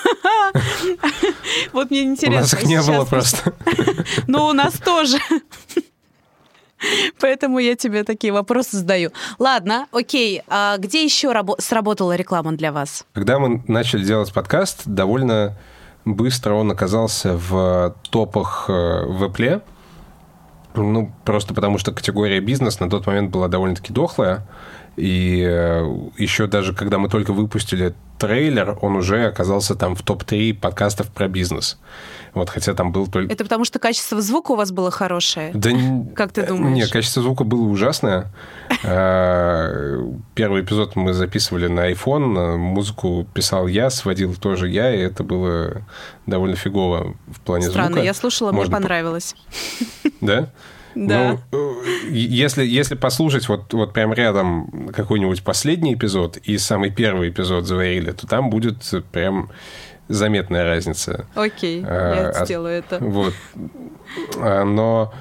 [1.71, 2.37] Вот мне интересно.
[2.37, 3.53] У нас их не было просто.
[4.27, 5.17] Ну, у нас тоже.
[7.19, 9.11] Поэтому я тебе такие вопросы задаю.
[9.39, 10.41] Ладно, окей.
[10.47, 13.05] А где еще рабо- сработала реклама для вас?
[13.13, 15.57] Когда мы начали делать подкаст, довольно
[16.05, 18.71] быстро он оказался в топах э,
[19.05, 19.61] в Apple.
[20.73, 24.47] Ну, просто потому что категория бизнес на тот момент была довольно-таки дохлая.
[24.97, 30.53] И э, еще даже когда мы только выпустили трейлер, он уже оказался там в топ-3
[30.53, 31.79] подкастов про бизнес.
[32.33, 33.33] Вот, хотя там был только...
[33.33, 35.51] Это потому что качество звука у вас было хорошее?
[35.53, 35.71] Да
[36.15, 36.75] Как ты думаешь?
[36.75, 38.31] Нет, качество звука было ужасное.
[38.83, 39.97] А,
[40.35, 45.81] первый эпизод мы записывали на iPhone, музыку писал я, сводил тоже я, и это было
[46.25, 47.93] довольно фигово в плане Странно, звука.
[47.93, 49.35] Странно, я слушала, мне понравилось.
[50.21, 50.49] Да?
[50.95, 51.37] Да.
[51.51, 57.65] Ну, если, если послушать вот, вот прям рядом какой-нибудь последний эпизод и самый первый эпизод
[57.65, 58.77] заварили, то там будет
[59.11, 59.49] прям
[60.07, 61.25] заметная разница.
[61.35, 62.97] Окей, а, я сделаю это.
[62.99, 63.33] Вот.
[64.37, 65.13] А, но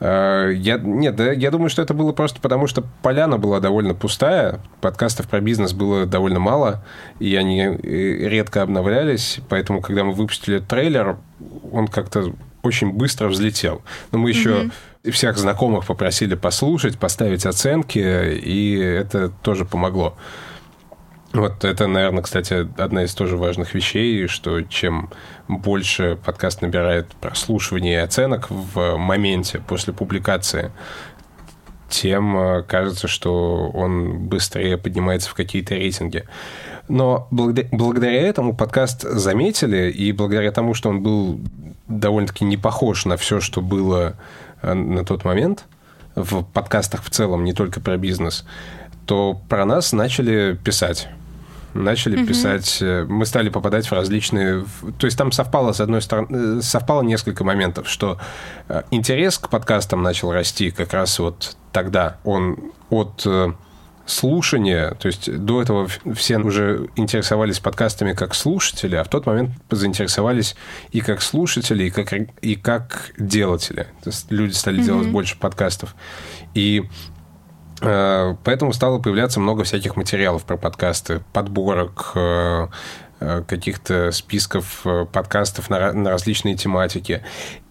[0.00, 4.60] а, я, нет, я думаю, что это было просто потому, что поляна была довольно пустая,
[4.80, 6.84] подкастов про бизнес было довольно мало,
[7.18, 11.16] и они э, редко обновлялись, поэтому, когда мы выпустили трейлер,
[11.72, 13.82] он как-то очень быстро взлетел.
[14.12, 14.70] Но мы еще
[15.04, 15.10] mm-hmm.
[15.10, 20.16] всех знакомых попросили послушать, поставить оценки, и это тоже помогло.
[21.32, 25.10] Вот это, наверное, кстати, одна из тоже важных вещей, что чем
[25.46, 30.72] больше подкаст набирает прослушивания и оценок в моменте после публикации,
[31.90, 36.24] тем э, кажется, что он быстрее поднимается в какие-то рейтинги.
[36.88, 41.40] Но благодаря этому подкаст заметили, и благодаря тому, что он был
[41.88, 44.14] довольно-таки не похож на все, что было
[44.62, 45.64] э, на тот момент
[46.14, 48.44] в подкастах в целом, не только про бизнес,
[49.06, 51.08] то про нас начали писать
[51.74, 52.26] начали угу.
[52.26, 54.64] писать, э, мы стали попадать в различные...
[54.98, 58.18] То есть там совпало, с одной стороны, э, совпало несколько моментов, что
[58.90, 62.16] интерес к подкастам начал расти как раз вот тогда.
[62.24, 63.26] Он от
[64.08, 69.50] слушания, то есть до этого все уже интересовались подкастами как слушатели, а в тот момент
[69.70, 70.56] заинтересовались
[70.90, 73.86] и как слушатели, и как, и как делатели.
[74.02, 74.84] То есть люди стали mm-hmm.
[74.84, 75.94] делать больше подкастов.
[76.54, 76.84] И
[77.80, 82.68] Э, поэтому стало появляться много всяких материалов про подкасты, подборок, э,
[83.20, 87.22] э, каких-то списков подкастов на, на различные тематики.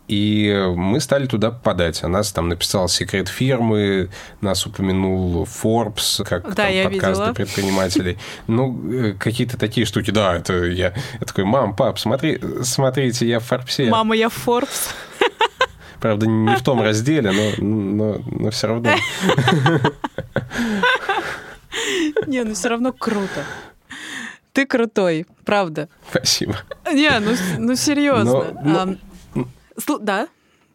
[0.07, 2.03] И мы стали туда попадать.
[2.03, 4.09] О нас там написал секрет фирмы,
[4.41, 7.33] нас упомянул Forbes, как да, там, я подкасты видела.
[7.33, 8.17] предпринимателей.
[8.47, 10.11] Ну, какие-то такие штуки.
[10.11, 13.89] Да, это я, я такой, мам, пап, смотри, смотрите, я в Форбсе.
[13.89, 14.93] Мама, я в Forbes.
[15.99, 18.91] Правда, не в том разделе, но, но, но все равно.
[22.27, 23.43] Не, ну все равно круто.
[24.53, 25.87] Ты крутой, правда.
[26.09, 26.57] Спасибо.
[26.91, 28.55] Не, ну, ну серьезно.
[28.63, 28.95] Но, а,
[29.99, 30.27] да,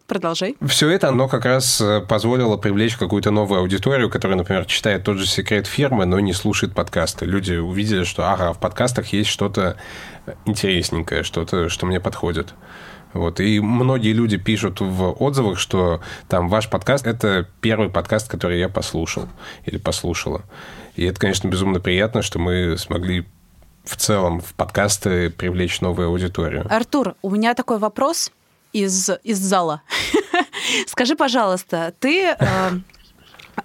[0.07, 0.57] продолжай.
[0.67, 5.17] Все это, оно как раз э, позволило привлечь какую-то новую аудиторию, которая, например, читает тот
[5.17, 7.25] же секрет фирмы, но не слушает подкасты.
[7.25, 9.77] Люди увидели, что, ага, в подкастах есть что-то
[10.45, 12.55] интересненькое, что-то, что мне подходит.
[13.13, 13.41] Вот.
[13.41, 18.69] И многие люди пишут в отзывах, что там ваш подкаст– это первый подкаст, который я
[18.69, 19.29] послушал
[19.65, 20.43] или послушала.
[20.97, 23.27] И это, конечно, безумно приятно, что мы смогли
[23.85, 26.67] в целом в подкасты привлечь новую аудиторию.
[26.71, 28.31] Артур, у меня такой вопрос
[28.73, 29.83] из, из зала.
[30.87, 32.71] Скажи, пожалуйста, ты э,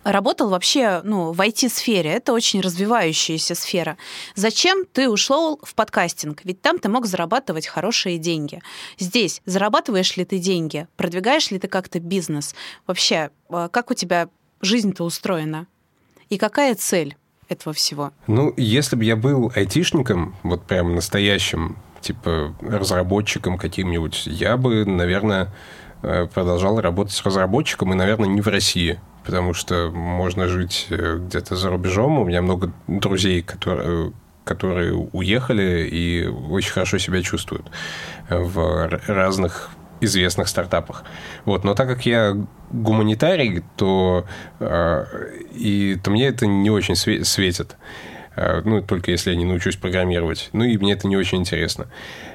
[0.04, 2.12] работал вообще ну, в IT-сфере.
[2.12, 3.98] Это очень развивающаяся сфера.
[4.36, 6.42] Зачем ты ушел в подкастинг?
[6.44, 8.62] Ведь там ты мог зарабатывать хорошие деньги.
[8.98, 10.88] Здесь зарабатываешь ли ты деньги?
[10.96, 12.56] Продвигаешь ли ты как-то бизнес?
[12.86, 14.30] Вообще, а, как у тебя
[14.62, 15.68] жизнь-то устроена?
[16.30, 17.16] И какая цель
[17.48, 18.12] этого всего?
[18.28, 25.54] Ну, если бы я был айтишником, вот прям настоящим, типа разработчиком каким-нибудь, я бы, наверное,
[26.02, 31.18] э, продолжал работать с разработчиком, и, наверное, не в России потому что можно жить э,
[31.20, 32.18] где-то за рубежом.
[32.18, 34.14] У меня много друзей, которые
[34.46, 37.70] которые уехали и очень хорошо себя чувствуют
[38.30, 41.04] в разных известных стартапах.
[41.46, 41.64] Вот.
[41.64, 42.38] Но так как я
[42.72, 44.26] гуманитарий, то,
[44.60, 45.06] э,
[45.54, 47.76] и, то мне это не очень светит.
[48.38, 50.50] Э, ну, только если я не научусь программировать.
[50.54, 51.88] Ну, и мне это не очень интересно.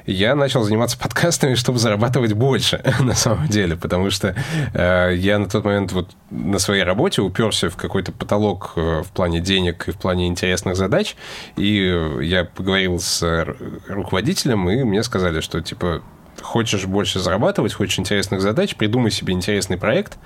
[0.05, 4.35] Я начал заниматься подкастами, чтобы зарабатывать больше, на самом деле, потому что
[4.73, 9.11] э, я на тот момент вот на своей работе уперся в какой-то потолок э, в
[9.11, 11.15] плане денег и в плане интересных задач,
[11.55, 13.45] и я поговорил с
[13.87, 16.01] руководителем, и мне сказали, что, типа,
[16.41, 20.17] хочешь больше зарабатывать, хочешь интересных задач, придумай себе интересный проект,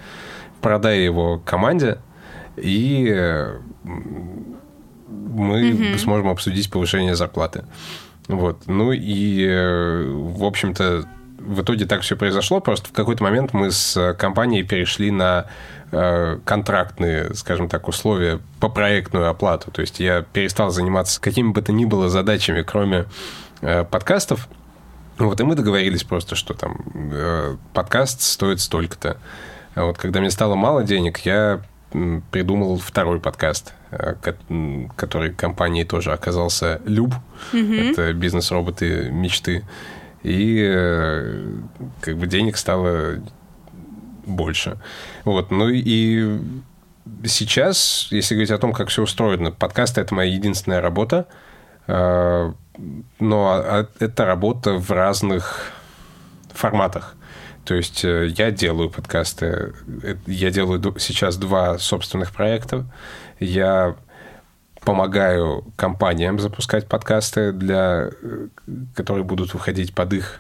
[0.62, 2.00] продай его команде,
[2.56, 3.46] и
[5.08, 5.98] мы угу.
[5.98, 7.64] сможем обсудить повышение зарплаты.
[8.28, 8.64] Вот.
[8.68, 11.08] Ну и, э, в общем-то,
[11.40, 12.60] в итоге так все произошло.
[12.60, 15.46] Просто в какой-то момент мы с компанией перешли на
[15.92, 19.72] э, контрактные, скажем так, условия по проектную оплату.
[19.72, 23.06] То есть я перестал заниматься какими бы то ни было задачами, кроме
[23.62, 24.50] э, подкастов.
[25.18, 26.78] Вот, и мы договорились просто, что там
[27.74, 29.18] подкаст стоит столько-то.
[29.74, 31.62] А вот когда мне стало мало денег, я
[32.32, 34.16] придумал второй подкаст, э,
[34.96, 37.14] который компанией тоже оказался Люб.
[37.54, 37.92] Mm-hmm.
[37.92, 39.66] Это бизнес-роботы мечты.
[40.24, 41.52] И э,
[42.02, 43.22] как бы денег стало
[44.26, 44.78] больше.
[45.24, 45.52] Вот.
[45.52, 46.40] Ну и
[47.26, 51.28] сейчас, если говорить о том, как все устроено, подкасты– это моя единственная работа.
[51.88, 52.52] Э,
[53.20, 55.72] но а, это работа в разных
[56.54, 57.17] форматах.
[57.68, 62.86] То есть э, я делаю подкасты, э, я делаю сейчас два собственных проекта.
[63.42, 63.98] Я
[64.86, 68.48] помогаю компаниям запускать подкасты, для, э,
[68.96, 70.40] которые будут выходить под их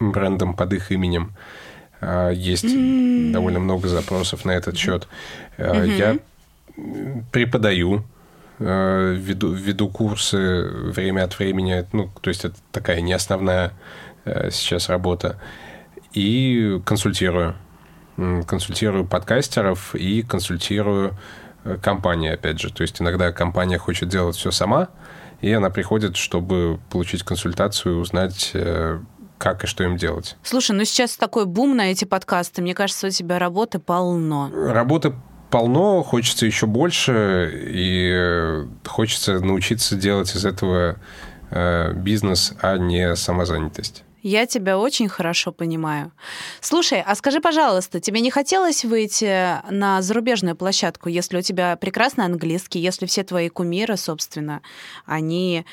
[0.00, 1.34] брендом, под их именем.
[2.32, 3.30] Есть mm-hmm.
[3.30, 5.06] довольно много запросов на этот счет.
[5.56, 5.96] Mm-hmm.
[5.96, 6.18] Я
[7.30, 8.02] преподаю,
[8.58, 11.86] веду, веду курсы время от времени.
[11.92, 13.70] Ну, то есть это такая не основная
[14.50, 15.38] сейчас работа
[16.12, 17.54] и консультирую.
[18.46, 21.14] Консультирую подкастеров и консультирую
[21.64, 22.70] э, компании, опять же.
[22.70, 24.88] То есть иногда компания хочет делать все сама,
[25.40, 29.00] и она приходит, чтобы получить консультацию, узнать, э,
[29.38, 30.36] как и что им делать.
[30.42, 32.60] Слушай, ну сейчас такой бум на эти подкасты.
[32.60, 34.50] Мне кажется, у тебя работы полно.
[34.52, 35.14] Работы
[35.50, 40.96] полно, хочется еще больше, и хочется научиться делать из этого
[41.50, 44.04] э, бизнес, а не самозанятость.
[44.22, 46.12] Я тебя очень хорошо понимаю.
[46.60, 52.24] Слушай, а скажи, пожалуйста, тебе не хотелось выйти на зарубежную площадку, если у тебя прекрасный
[52.26, 54.60] английский, если все твои кумиры, собственно,
[55.06, 55.64] они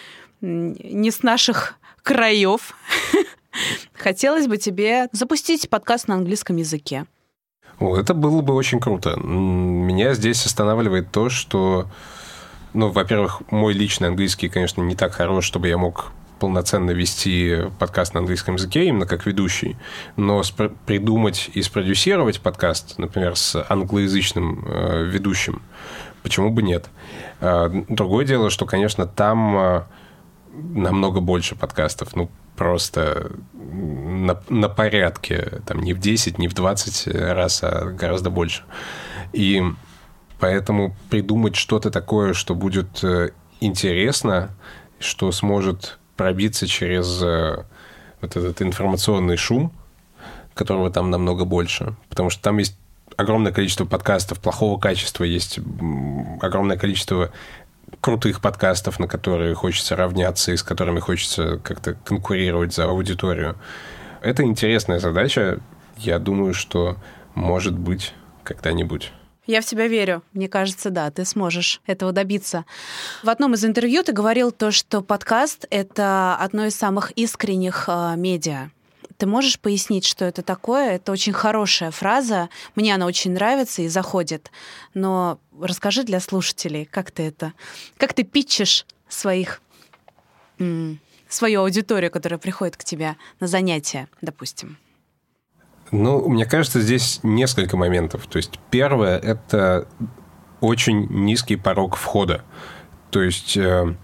[0.42, 2.76] не с наших краев?
[3.94, 7.06] Хотелось бы тебе запустить подкаст на английском языке.
[7.80, 9.20] О, это было бы очень круто.
[9.20, 11.88] Меня здесь останавливает то, что,
[12.74, 18.14] ну, во-первых, мой личный английский, конечно, не так хорош, чтобы я мог полноценно вести подкаст
[18.14, 19.78] на английском языке, именно как ведущий,
[20.16, 20.42] но
[20.86, 25.62] придумать и спродюсировать подкаст, например, с англоязычным э, ведущим,
[26.24, 26.90] почему бы нет?
[27.40, 29.84] Э, другое дело, что, конечно, там э,
[30.54, 37.08] намного больше подкастов, ну, просто на, на порядке, там, не в 10, не в 20
[37.08, 38.64] раз, а гораздо больше.
[39.32, 39.62] И
[40.40, 43.32] поэтому придумать что-то такое, что будет э,
[43.62, 44.50] интересно,
[45.00, 47.64] что сможет пробиться через э,
[48.22, 49.72] вот этот информационный шум,
[50.54, 51.96] которого там намного больше.
[52.10, 52.78] Потому что там есть
[53.16, 55.60] огромное количество подкастов плохого качества, есть
[56.42, 57.32] огромное количество
[58.02, 63.56] крутых подкастов, на которые хочется равняться и с которыми хочется как-то конкурировать за аудиторию.
[64.22, 65.60] Это интересная задача.
[65.98, 66.98] Я думаю, что
[67.34, 68.14] может быть
[68.44, 69.12] когда-нибудь.
[69.48, 70.24] Я в тебя верю.
[70.34, 72.66] Мне кажется, да, ты сможешь этого добиться.
[73.24, 78.16] В одном из интервью ты говорил то, что подкаст— это одно из самых искренних э,
[78.18, 78.70] медиа.
[79.18, 80.96] Ты можешь пояснить, что это такое?
[80.96, 82.50] Это очень хорошая фраза.
[82.76, 84.52] Мне она очень нравится и заходит.
[84.94, 87.54] Но расскажи для слушателей, как ты это...
[87.98, 89.62] Как ты питчишь своих...
[91.30, 94.78] свою аудиторию, которая приходит к тебе на занятия, допустим?
[95.92, 98.28] Ну, мне кажется, здесь несколько моментов.
[98.28, 99.88] То есть первое– это
[100.60, 102.44] очень низкий порог входа.
[103.10, 103.96] То есть э,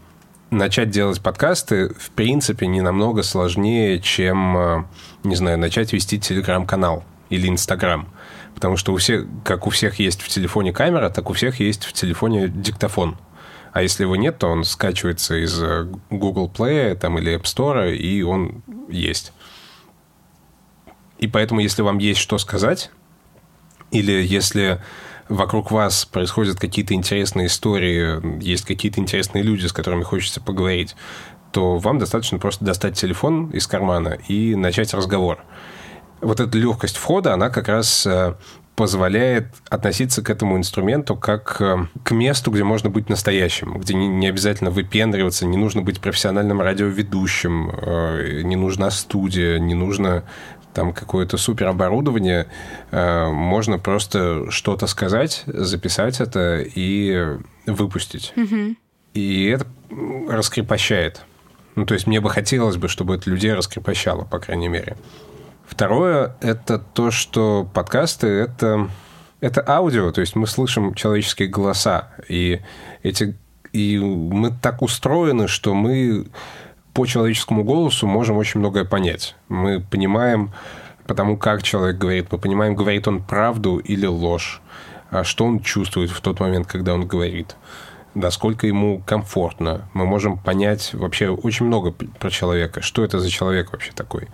[0.50, 4.84] начать делать подкасты, в принципе, не намного сложнее, чем, э,
[5.24, 8.08] не знаю, начать вести телеграм-канал или инстаграм.
[8.56, 11.84] Потому что у всех, как у всех есть в телефоне камера, так у всех есть
[11.84, 13.18] в телефоне диктофон.
[13.74, 17.94] А если его нет, то он скачивается из э, Google Play там, или App Store,
[17.94, 19.34] и он есть.
[21.24, 22.92] И поэтому, если вам есть что сказать,
[23.92, 24.82] или если
[25.30, 30.98] вокруг вас происходят какие-то интересные истории, есть какие-то интересные люди, с которыми хочется поговорить,
[31.54, 35.40] то вам достаточно просто достать телефон из кармана и начать разговор.
[36.20, 38.36] Вот эта легкость входа, она как раз э,
[38.76, 44.28] позволяет относиться к этому инструменту как э, к месту, где можно быть настоящим, где не,
[44.28, 50.24] обязательно выпендриваться, не нужно быть профессиональным радиоведущим, э, не нужна студия, не нужно
[50.74, 52.48] там какое-то супер оборудование,
[52.92, 58.34] э, можно просто что-то сказать, записать это и выпустить.
[58.36, 58.76] Mm-hmm.
[59.14, 59.68] И это
[60.30, 61.22] раскрепощает.
[61.76, 64.96] Ну, то есть мне бы хотелось бы, чтобы это людей раскрепощало, по крайней мере.
[65.66, 68.90] Второе– это то, что подкасты– это,
[69.40, 72.62] это аудио, то есть мы слышим человеческие голоса, и,
[73.02, 73.36] эти,
[73.72, 76.28] и мы так устроены, что мы
[76.94, 79.36] по человеческому голосу можем очень многое понять.
[79.50, 80.52] Мы понимаем,
[81.08, 84.62] потому как человек говорит, мы понимаем, говорит он правду или ложь,
[85.10, 87.56] а что он чувствует в тот момент, когда он говорит,
[88.14, 89.88] насколько ему комфортно.
[89.94, 94.28] Мы можем понять вообще очень много про человека, что это за человек вообще такой.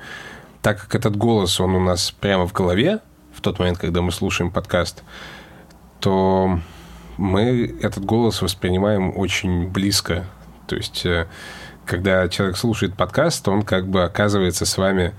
[0.61, 2.99] Так как этот голос, он у нас прямо в голове,
[3.33, 5.03] в тот момент, когда мы слушаем подкаст,
[6.01, 6.59] то
[7.17, 10.25] мы этот голос воспринимаем очень близко.
[10.67, 11.27] То есть э,
[11.89, 15.15] когда человек слушает подкаст, он как бы оказывается с вами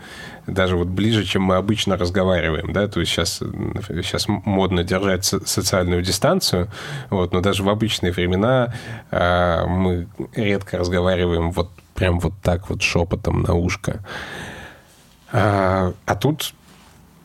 [0.46, 3.42] даже вот ближе, чем мы обычно разговариваем, да, то есть сейчас,
[3.88, 6.68] сейчас модно держать социальную дистанцию,
[7.10, 8.72] вот, но даже в обычные времена
[9.10, 10.06] а, мы
[10.36, 14.04] редко разговариваем вот прям вот так вот шепотом на ушко.
[15.32, 16.54] А, а тут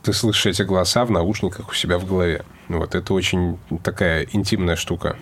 [0.01, 2.43] ты слышишь эти голоса в наушниках у себя в голове.
[2.67, 5.17] Вот это очень такая интимная штука.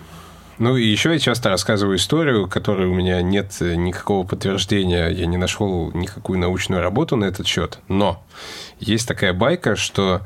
[0.58, 5.36] Ну и еще я часто рассказываю историю, которой у меня нет никакого подтверждения, я не
[5.36, 7.80] нашел никакую научную работу на этот счет.
[7.88, 8.24] Но
[8.78, 10.22] есть такая байка, что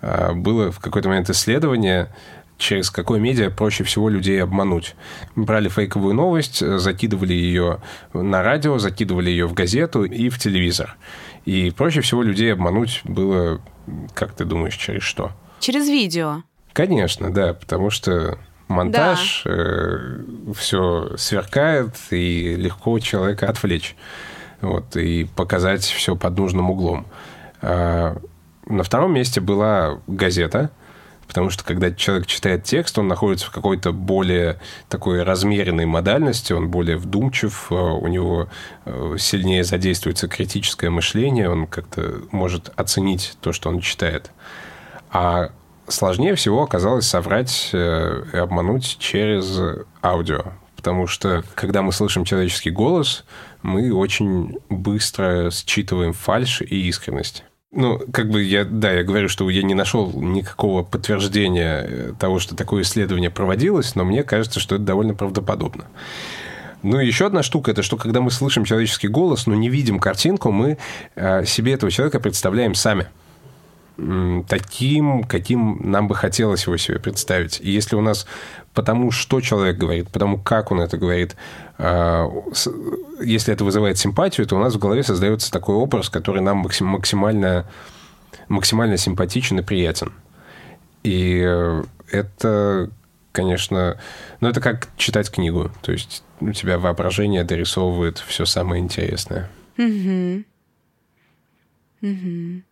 [0.00, 2.12] э, было в какой-то момент исследование,
[2.58, 4.94] через какое медиа проще всего людей обмануть.
[5.34, 7.80] Брали фейковую новость, закидывали ее
[8.12, 10.96] на радио, закидывали ее в газету и в телевизор.
[11.46, 13.60] И проще всего людей обмануть было,
[14.14, 15.32] как ты думаешь, через что?
[15.60, 16.42] Через видео.
[16.72, 18.38] Конечно, да, потому что
[18.70, 19.50] монтаж, да.
[19.52, 20.22] э,
[20.56, 23.96] все сверкает, и легко человека отвлечь.
[24.60, 27.06] Вот, и показать все под нужным углом.
[27.62, 28.16] А
[28.66, 30.70] на втором месте была газета,
[31.26, 36.68] потому что когда человек читает текст, он находится в какой-то более такой размеренной модальности, он
[36.70, 38.48] более вдумчив, э, у него
[38.84, 44.30] э, сильнее задействуется критическое мышление, он как-то может оценить то, что он читает.
[45.10, 45.50] А
[45.92, 49.58] сложнее всего оказалось соврать э, и обмануть через
[50.02, 50.52] аудио.
[50.76, 53.24] Потому что, когда мы слышим человеческий голос,
[53.62, 57.44] мы очень быстро считываем фальш и искренность.
[57.72, 62.40] Ну, как бы я, да, я говорю, что я не нашел никакого подтверждения э, того,
[62.40, 65.84] что такое исследование проводилось, но мне кажется, что это довольно правдоподобно.
[66.82, 70.00] Ну, и еще одна штука, это что когда мы слышим человеческий голос, но не видим
[70.00, 70.78] картинку, мы
[71.14, 73.06] э, себе этого человека представляем сами
[74.48, 77.60] таким, каким нам бы хотелось его себе представить.
[77.60, 78.26] И если у нас
[78.74, 81.36] потому, что человек говорит, потому, как он это говорит,
[81.78, 82.28] а,
[83.20, 87.66] если это вызывает симпатию, то у нас в голове создается такой образ, который нам максимально,
[88.48, 90.12] максимально симпатичен и приятен.
[91.02, 92.90] И э, это,
[93.32, 93.98] конечно,
[94.40, 95.70] ну, это как читать книгу.
[95.82, 99.50] То есть у тебя воображение дорисовывает все самое интересное.
[99.78, 100.44] Угу.
[102.02, 102.62] Угу.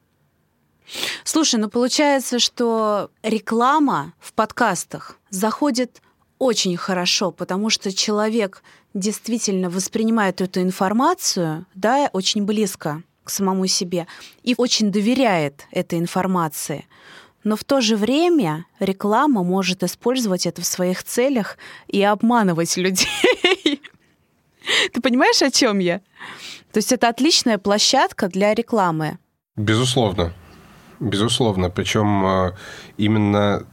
[1.25, 6.03] Слушай, ну получается, что реклама в подкастах заходит
[6.39, 8.63] очень хорошо, потому что человек
[8.95, 14.07] действительно воспринимает эту информацию, да, очень близко к самому себе
[14.43, 16.87] и очень доверяет этой информации.
[17.45, 23.09] Но в то же время реклама может использовать это в своих целях и обманывать людей.
[24.93, 26.01] Ты понимаешь, о чем я?
[26.73, 29.19] То есть это отличная площадка для рекламы.
[29.57, 30.33] Безусловно.
[31.01, 31.71] Безусловно.
[31.71, 32.53] Причем э,
[32.97, 33.65] именно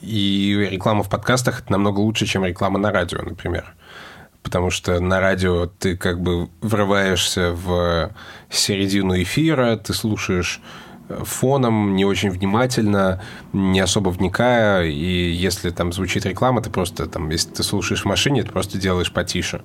[0.00, 3.74] и реклама в подкастах намного лучше, чем реклама на радио, например.
[4.42, 8.12] Потому что на радио ты как бы врываешься в
[8.50, 10.60] середину эфира, ты слушаешь
[11.08, 13.20] э, фоном, не очень внимательно,
[13.52, 18.06] не особо вникая, и если там звучит реклама, ты просто там, если ты слушаешь в
[18.06, 19.62] машине, ты просто делаешь потише.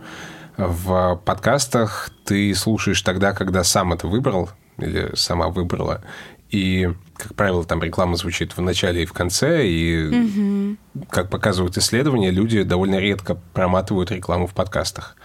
[0.58, 6.02] В подкастах ты слушаешь тогда, когда сам это выбрал или сама выбрала,
[6.54, 10.78] и, как правило, там реклама звучит в начале и в конце, и, угу.
[11.10, 15.16] как показывают исследования, люди довольно редко проматывают рекламу в подкастах,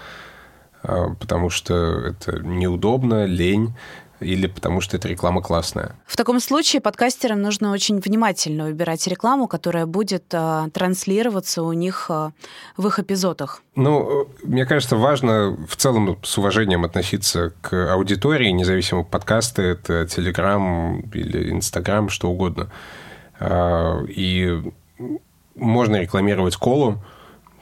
[0.82, 3.74] а, потому что это неудобно, лень,
[4.20, 5.96] или потому что эта реклама классная?
[6.06, 12.06] В таком случае подкастерам нужно очень внимательно выбирать рекламу, которая будет э, транслироваться у них
[12.08, 12.30] э,
[12.76, 13.62] в их эпизодах.
[13.74, 21.00] Ну, мне кажется, важно в целом с уважением относиться к аудитории, независимо подкасты, это Телеграм
[21.12, 22.70] или Инстаграм, что угодно.
[23.40, 24.62] Э, и
[25.54, 27.02] можно рекламировать колу,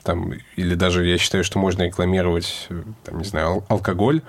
[0.02, 2.68] там, или даже я считаю, что можно рекламировать,
[3.04, 4.22] там, не знаю, алкоголь,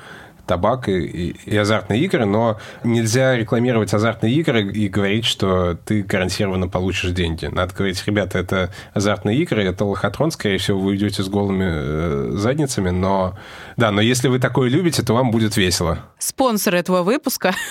[0.47, 6.67] табак и, и, азартные игры, но нельзя рекламировать азартные игры и говорить, что ты гарантированно
[6.67, 7.45] получишь деньги.
[7.45, 12.31] Надо говорить, ребята, это азартные игры, это лохотрон, скорее всего, вы уйдете с голыми э,
[12.35, 13.37] задницами, но...
[13.75, 15.99] Да, но если вы такое любите, то вам будет весело.
[16.17, 17.53] Спонсор этого выпуска.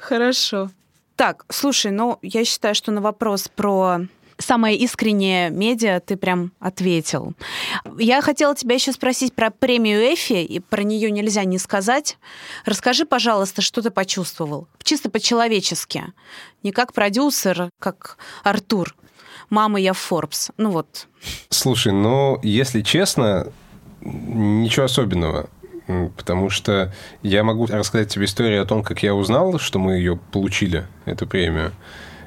[0.00, 0.70] Хорошо.
[1.16, 4.00] Так, слушай, ну, я считаю, что на вопрос про
[4.40, 7.34] самое искреннее медиа ты прям ответил.
[7.98, 12.18] Я хотела тебя еще спросить про премию Эфи, и про нее нельзя не сказать.
[12.64, 14.68] Расскажи, пожалуйста, что ты почувствовал?
[14.82, 16.04] Чисто по-человечески.
[16.62, 18.94] Не как продюсер, как Артур.
[19.48, 20.50] Мама, я Forbes.
[20.56, 21.08] Ну вот.
[21.48, 23.52] Слушай, ну, если честно,
[24.00, 25.48] ничего особенного.
[26.16, 30.16] Потому что я могу рассказать тебе историю о том, как я узнал, что мы ее
[30.30, 31.72] получили, эту премию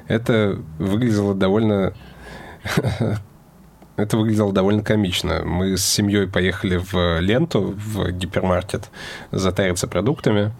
[0.08, 1.94] это выглядело довольно...
[3.96, 5.42] это выглядело довольно комично.
[5.44, 8.90] Мы с семьей поехали в ленту, в гипермаркет,
[9.30, 10.52] затариться продуктами.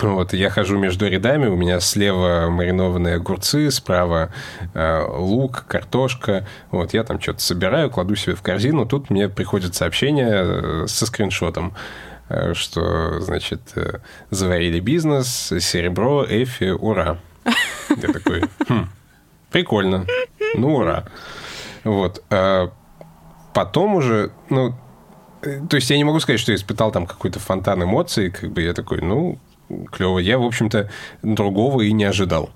[0.00, 4.32] Вот, я хожу между рядами, у меня слева маринованные огурцы, справа
[4.74, 6.46] э, лук, картошка.
[6.72, 8.86] Вот, я там что-то собираю, кладу себе в корзину.
[8.86, 11.74] Тут мне приходит сообщение э, со скриншотом,
[12.28, 17.18] э, что, значит, э, заварили бизнес, серебро, эфи, ура.
[17.90, 18.88] Я такой, хм,
[19.50, 20.06] прикольно,
[20.54, 21.04] ну ура.
[21.84, 22.22] Вот.
[22.30, 22.70] А
[23.52, 24.74] потом уже, ну,
[25.40, 28.62] то есть я не могу сказать, что я испытал там какой-то фонтан эмоций, как бы
[28.62, 29.38] я такой, ну,
[29.92, 30.18] клево.
[30.18, 30.90] Я, в общем-то,
[31.22, 32.50] другого и не ожидал.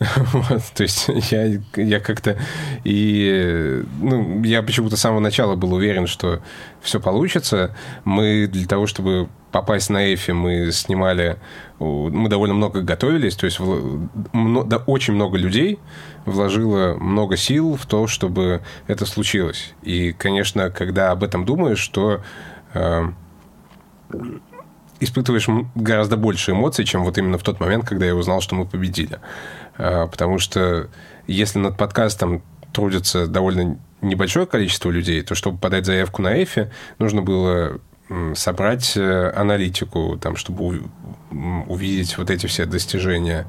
[0.32, 2.38] Вот, то есть я, я как-то
[2.84, 6.40] и ну, я почему-то с самого начала был уверен, что
[6.80, 7.76] все получится.
[8.04, 11.36] Мы для того, чтобы попасть на Эфи, мы снимали,
[11.78, 13.60] мы довольно много готовились, то есть
[14.68, 15.78] да, очень много людей
[16.24, 19.74] вложило много сил в то, чтобы это случилось.
[19.82, 22.22] И, конечно, когда об этом думаешь, что
[22.72, 23.10] э,
[25.00, 28.66] испытываешь гораздо больше эмоций, чем вот именно в тот момент, когда я узнал, что мы
[28.66, 29.18] победили.
[29.80, 30.88] А, потому что
[31.26, 37.22] если над подкастом трудится довольно небольшое количество людей, то чтобы подать заявку на Эфи, нужно
[37.22, 37.80] было
[38.34, 40.82] собрать э, аналитику, там, чтобы
[41.30, 43.46] увидеть вот эти все достижения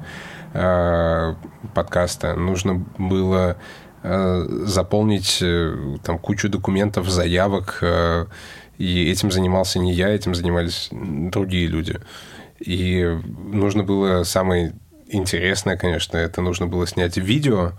[0.54, 1.34] э,
[1.74, 2.34] подкаста.
[2.36, 3.56] Нужно было
[4.04, 5.42] э, заполнить
[6.04, 7.82] там кучу документов, заявок,
[8.78, 11.98] и этим занимался не я, этим занимались другие люди.
[12.60, 13.18] И
[13.52, 14.74] нужно было самое
[15.14, 17.72] интересное, конечно, это нужно было снять видео,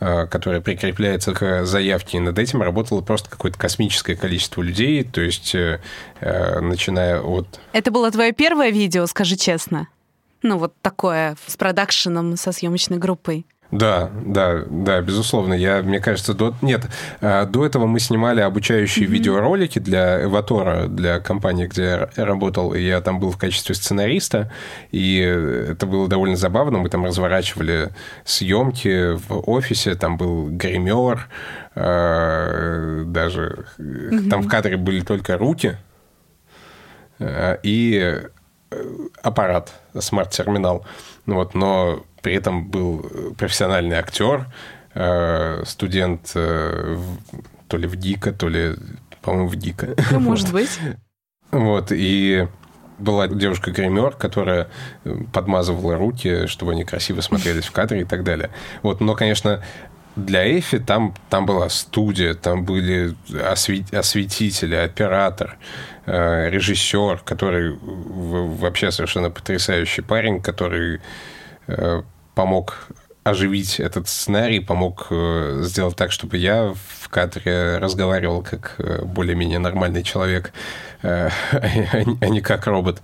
[0.00, 5.20] Э, которая прикрепляется к заявке, и над этим работало просто какое-то космическое количество людей, то
[5.20, 5.80] есть э,
[6.20, 7.58] э, начиная от...
[7.72, 9.88] Это было твое первое видео, скажи честно?
[10.42, 13.44] Ну, вот такое, с продакшеном, со съемочной группой.
[13.70, 15.52] Да, да, да, безусловно.
[15.52, 16.54] Я, мне кажется, до...
[16.62, 16.86] Нет,
[17.20, 19.10] а, до этого мы снимали обучающие mm-hmm.
[19.10, 24.50] видеоролики для Эватора, для компании, где я работал, и я там был в качестве сценариста,
[24.90, 26.78] и это было довольно забавно.
[26.78, 27.90] Мы там разворачивали
[28.24, 31.28] съемки в офисе, там был гример,
[31.74, 34.30] а, даже mm-hmm.
[34.30, 35.76] там в кадре были только руки,
[37.18, 38.18] а, и
[39.22, 40.86] аппарат, смарт-терминал.
[41.26, 44.46] Вот, но при этом был профессиональный актер,
[44.94, 46.98] э, студент э,
[47.68, 48.74] то ли в ДИКа, то ли,
[49.22, 49.94] по-моему, в ДИКа.
[50.10, 50.78] Ну, может быть.
[51.50, 52.46] Вот, и
[52.98, 54.68] была девушка-гример, которая
[55.32, 58.50] подмазывала руки, чтобы они красиво смотрелись в кадре и так далее.
[58.82, 59.62] Вот, но, конечно,
[60.16, 65.56] для Эфи там, там была студия, там были осветители, оператор,
[66.06, 71.00] э, режиссер, который вообще совершенно потрясающий парень, который
[72.34, 72.88] помог
[73.28, 79.58] оживить этот сценарий, помог э, сделать так, чтобы я в кадре разговаривал как э, более-менее
[79.58, 80.52] нормальный человек,
[81.02, 83.02] э, а не как робот.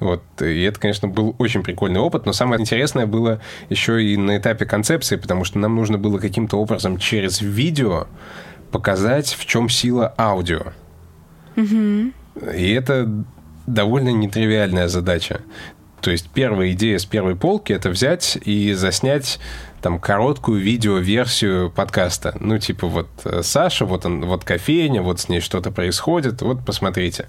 [0.00, 0.22] Вот.
[0.40, 4.64] И это, конечно, был очень прикольный опыт, но самое интересное было еще и на этапе
[4.64, 8.06] концепции, потому что нам нужно было каким-то образом через видео
[8.70, 10.72] показать, в чем сила аудио.
[11.56, 12.12] Угу.
[12.56, 13.08] И это
[13.66, 15.40] довольно нетривиальная задача.
[16.04, 19.40] То есть первая идея с первой полки– это взять и заснять
[19.80, 22.36] там короткую видеоверсию подкаста.
[22.40, 26.62] Ну, типа вот э, Саша, вот он, вот кофейня, вот с ней что-то происходит, вот
[26.62, 27.28] посмотрите.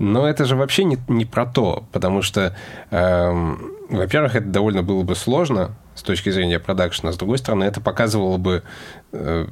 [0.00, 2.56] Но это же вообще не, не про то, потому что,
[2.90, 7.80] эм, во-первых, это довольно было бы сложно с точки зрения продакшена, с другой стороны, это
[7.80, 8.64] показывало бы
[9.12, 9.46] э,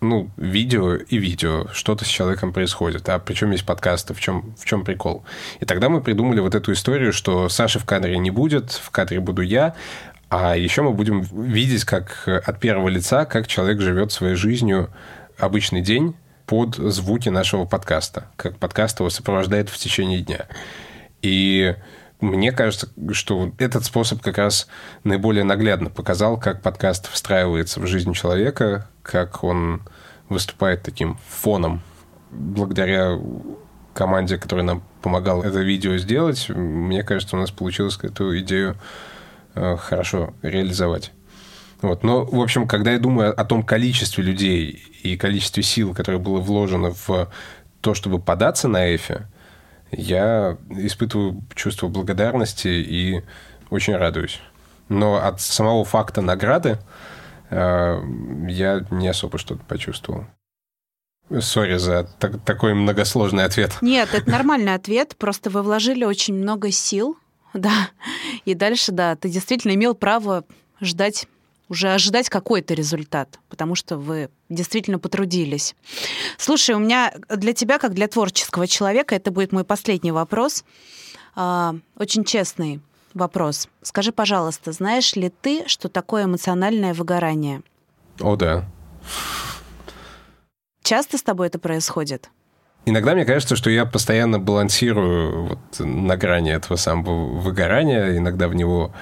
[0.00, 3.08] ну, видео и видео, что-то с человеком происходит.
[3.08, 5.24] А причем есть подкасты, в чем, в чем прикол?
[5.60, 9.20] И тогда мы придумали вот эту историю, что Саши в кадре не будет, в кадре
[9.20, 9.74] буду я,
[10.28, 14.90] а еще мы будем видеть, как от первого лица, как человек живет своей жизнью
[15.38, 16.16] обычный день
[16.46, 20.46] под звуки нашего подкаста, как подкаст его сопровождает в течение дня.
[21.22, 21.76] И
[22.20, 24.68] мне кажется, что этот способ как раз
[25.04, 29.82] наиболее наглядно показал, как подкаст встраивается в жизнь человека, как он
[30.28, 31.80] выступает таким фоном.
[32.30, 33.18] Благодаря
[33.94, 38.76] команде, которая нам помогала это видео сделать, мне кажется, у нас получилось эту идею
[39.54, 41.12] э, хорошо реализовать.
[41.82, 42.02] Вот.
[42.02, 46.40] Но, в общем, когда я думаю о том количестве людей и количестве сил, которое было
[46.40, 47.30] вложено в
[47.80, 49.22] то, чтобы податься на Effie,
[49.92, 53.22] я испытываю чувство благодарности и
[53.70, 54.40] очень радуюсь.
[54.88, 56.78] Но от самого факта награды
[57.50, 60.26] я не особо что-то почувствовал.
[61.40, 63.76] Sorry за так, такой многосложный ответ.
[63.80, 65.16] Нет, это нормальный ответ.
[65.16, 67.16] Просто вы вложили очень много сил,
[67.52, 67.90] да.
[68.44, 70.44] И дальше, да, ты действительно имел право
[70.80, 71.26] ждать
[71.68, 75.74] уже ожидать какой-то результат, потому что вы действительно потрудились.
[76.38, 80.64] Слушай, у меня для тебя, как для творческого человека, это будет мой последний вопрос.
[81.34, 82.80] А, очень честный
[83.16, 83.68] вопрос.
[83.82, 87.62] Скажи, пожалуйста, знаешь ли ты, что такое эмоциональное выгорание?
[88.20, 88.64] О, да.
[90.82, 92.30] Часто с тобой это происходит?
[92.84, 98.54] Иногда мне кажется, что я постоянно балансирую вот на грани этого самого выгорания, иногда в
[98.54, 98.92] него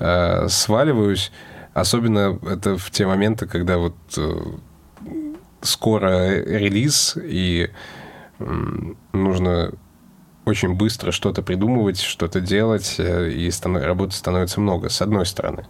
[0.00, 1.30] э, сваливаюсь.
[1.72, 4.40] Особенно это в те моменты, когда вот э,
[5.60, 7.70] скоро релиз, и
[9.12, 9.72] нужно
[10.48, 13.84] очень быстро что-то придумывать, что-то делать, э, и станов...
[13.84, 15.66] работы становится много, с одной стороны.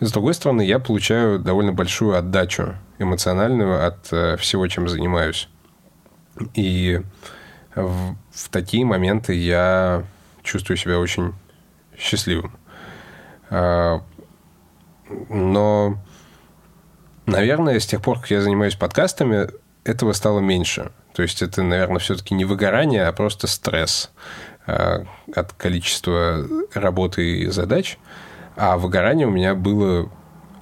[0.00, 5.48] С другой стороны, я получаю довольно большую отдачу эмоциональную от э, всего, чем занимаюсь.
[6.54, 7.00] И
[7.74, 10.04] в, в такие моменты я
[10.42, 11.34] чувствую себя очень
[11.98, 12.52] счастливым.
[13.50, 14.02] А,
[15.28, 15.98] но,
[17.26, 19.48] наверное, с тех пор, как я занимаюсь подкастами,
[19.84, 20.92] этого стало меньше.
[21.20, 24.10] То есть это, наверное, все-таки не выгорание, а просто стресс.
[24.66, 25.04] а,
[25.34, 27.98] от количества работы и задач.
[28.56, 30.10] А выгорание у меня было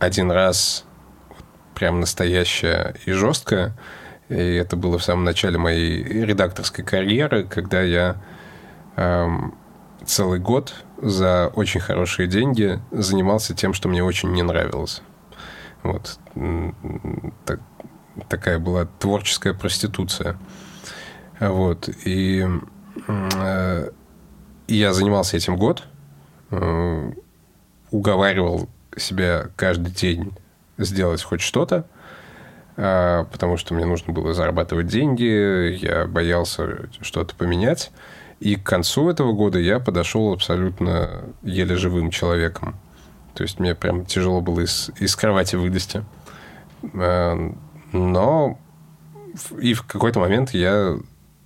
[0.00, 0.84] один раз
[1.76, 3.78] прям настоящее и жесткое.
[4.28, 8.16] И это было в самом начале моей редакторской карьеры, когда я
[8.96, 9.54] эм,
[10.04, 15.02] целый год за очень хорошие деньги занимался тем, что мне очень не нравилось.
[15.84, 16.18] Вот.
[17.44, 17.60] Так,
[18.28, 20.38] такая была творческая проституция.
[21.40, 21.88] Вот.
[22.04, 22.46] И
[23.06, 23.90] э,
[24.66, 25.84] я занимался этим год,
[26.50, 27.12] э,
[27.90, 30.32] уговаривал себя каждый день
[30.76, 31.86] сделать хоть что-то,
[32.76, 37.90] э, потому что мне нужно было зарабатывать деньги, я боялся что-то поменять.
[38.40, 42.76] И к концу этого года я подошел абсолютно еле живым человеком.
[43.34, 46.04] То есть мне прям тяжело было из, из кровати вылезти.
[47.92, 48.58] Но
[49.60, 50.98] и в какой-то момент я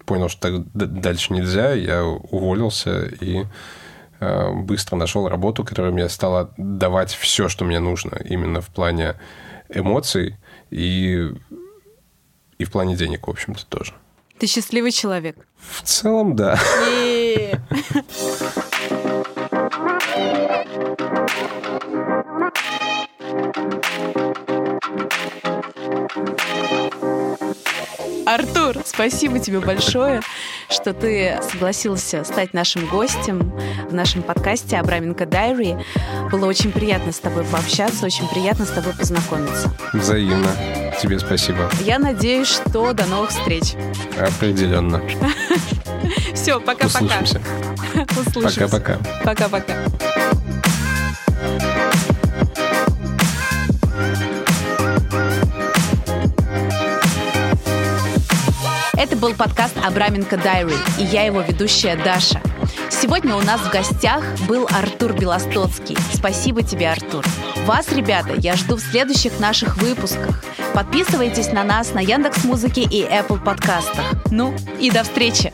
[0.05, 3.45] понял, что так дальше нельзя, я уволился и
[4.21, 9.17] э, быстро нашел работу, которая мне стала давать все, что мне нужно, именно в плане
[9.69, 10.37] эмоций
[10.71, 11.31] и,
[12.59, 13.95] и в плане денег, в общем-то, тоже.
[14.39, 15.37] Ты счастливый человек?
[15.57, 16.59] В целом, да.
[28.33, 30.23] Артур, спасибо тебе большое,
[30.71, 33.53] что ты согласился стать нашим гостем
[33.91, 35.77] в нашем подкасте «Абраменко Дайри».
[36.31, 39.71] Было очень приятно с тобой пообщаться, очень приятно с тобой познакомиться.
[39.93, 40.49] Взаимно.
[41.01, 41.71] Тебе спасибо.
[41.85, 43.75] Я надеюсь, что до новых встреч.
[44.19, 45.03] Определенно.
[46.35, 47.21] Все, пока-пока.
[48.19, 48.61] Услышимся.
[48.61, 48.99] Пока-пока.
[49.25, 49.75] Пока-пока.
[59.03, 62.41] Это был подкаст Абраменко Дайри, и я его ведущая Даша.
[62.89, 65.97] Сегодня у нас в гостях был Артур Белостоцкий.
[66.15, 67.25] Спасибо тебе, Артур.
[67.67, 70.45] Вас, ребята, я жду в следующих наших выпусках.
[70.73, 74.05] Подписывайтесь на нас на Яндекс Музыке и Apple подкастах.
[74.31, 75.53] Ну и до встречи!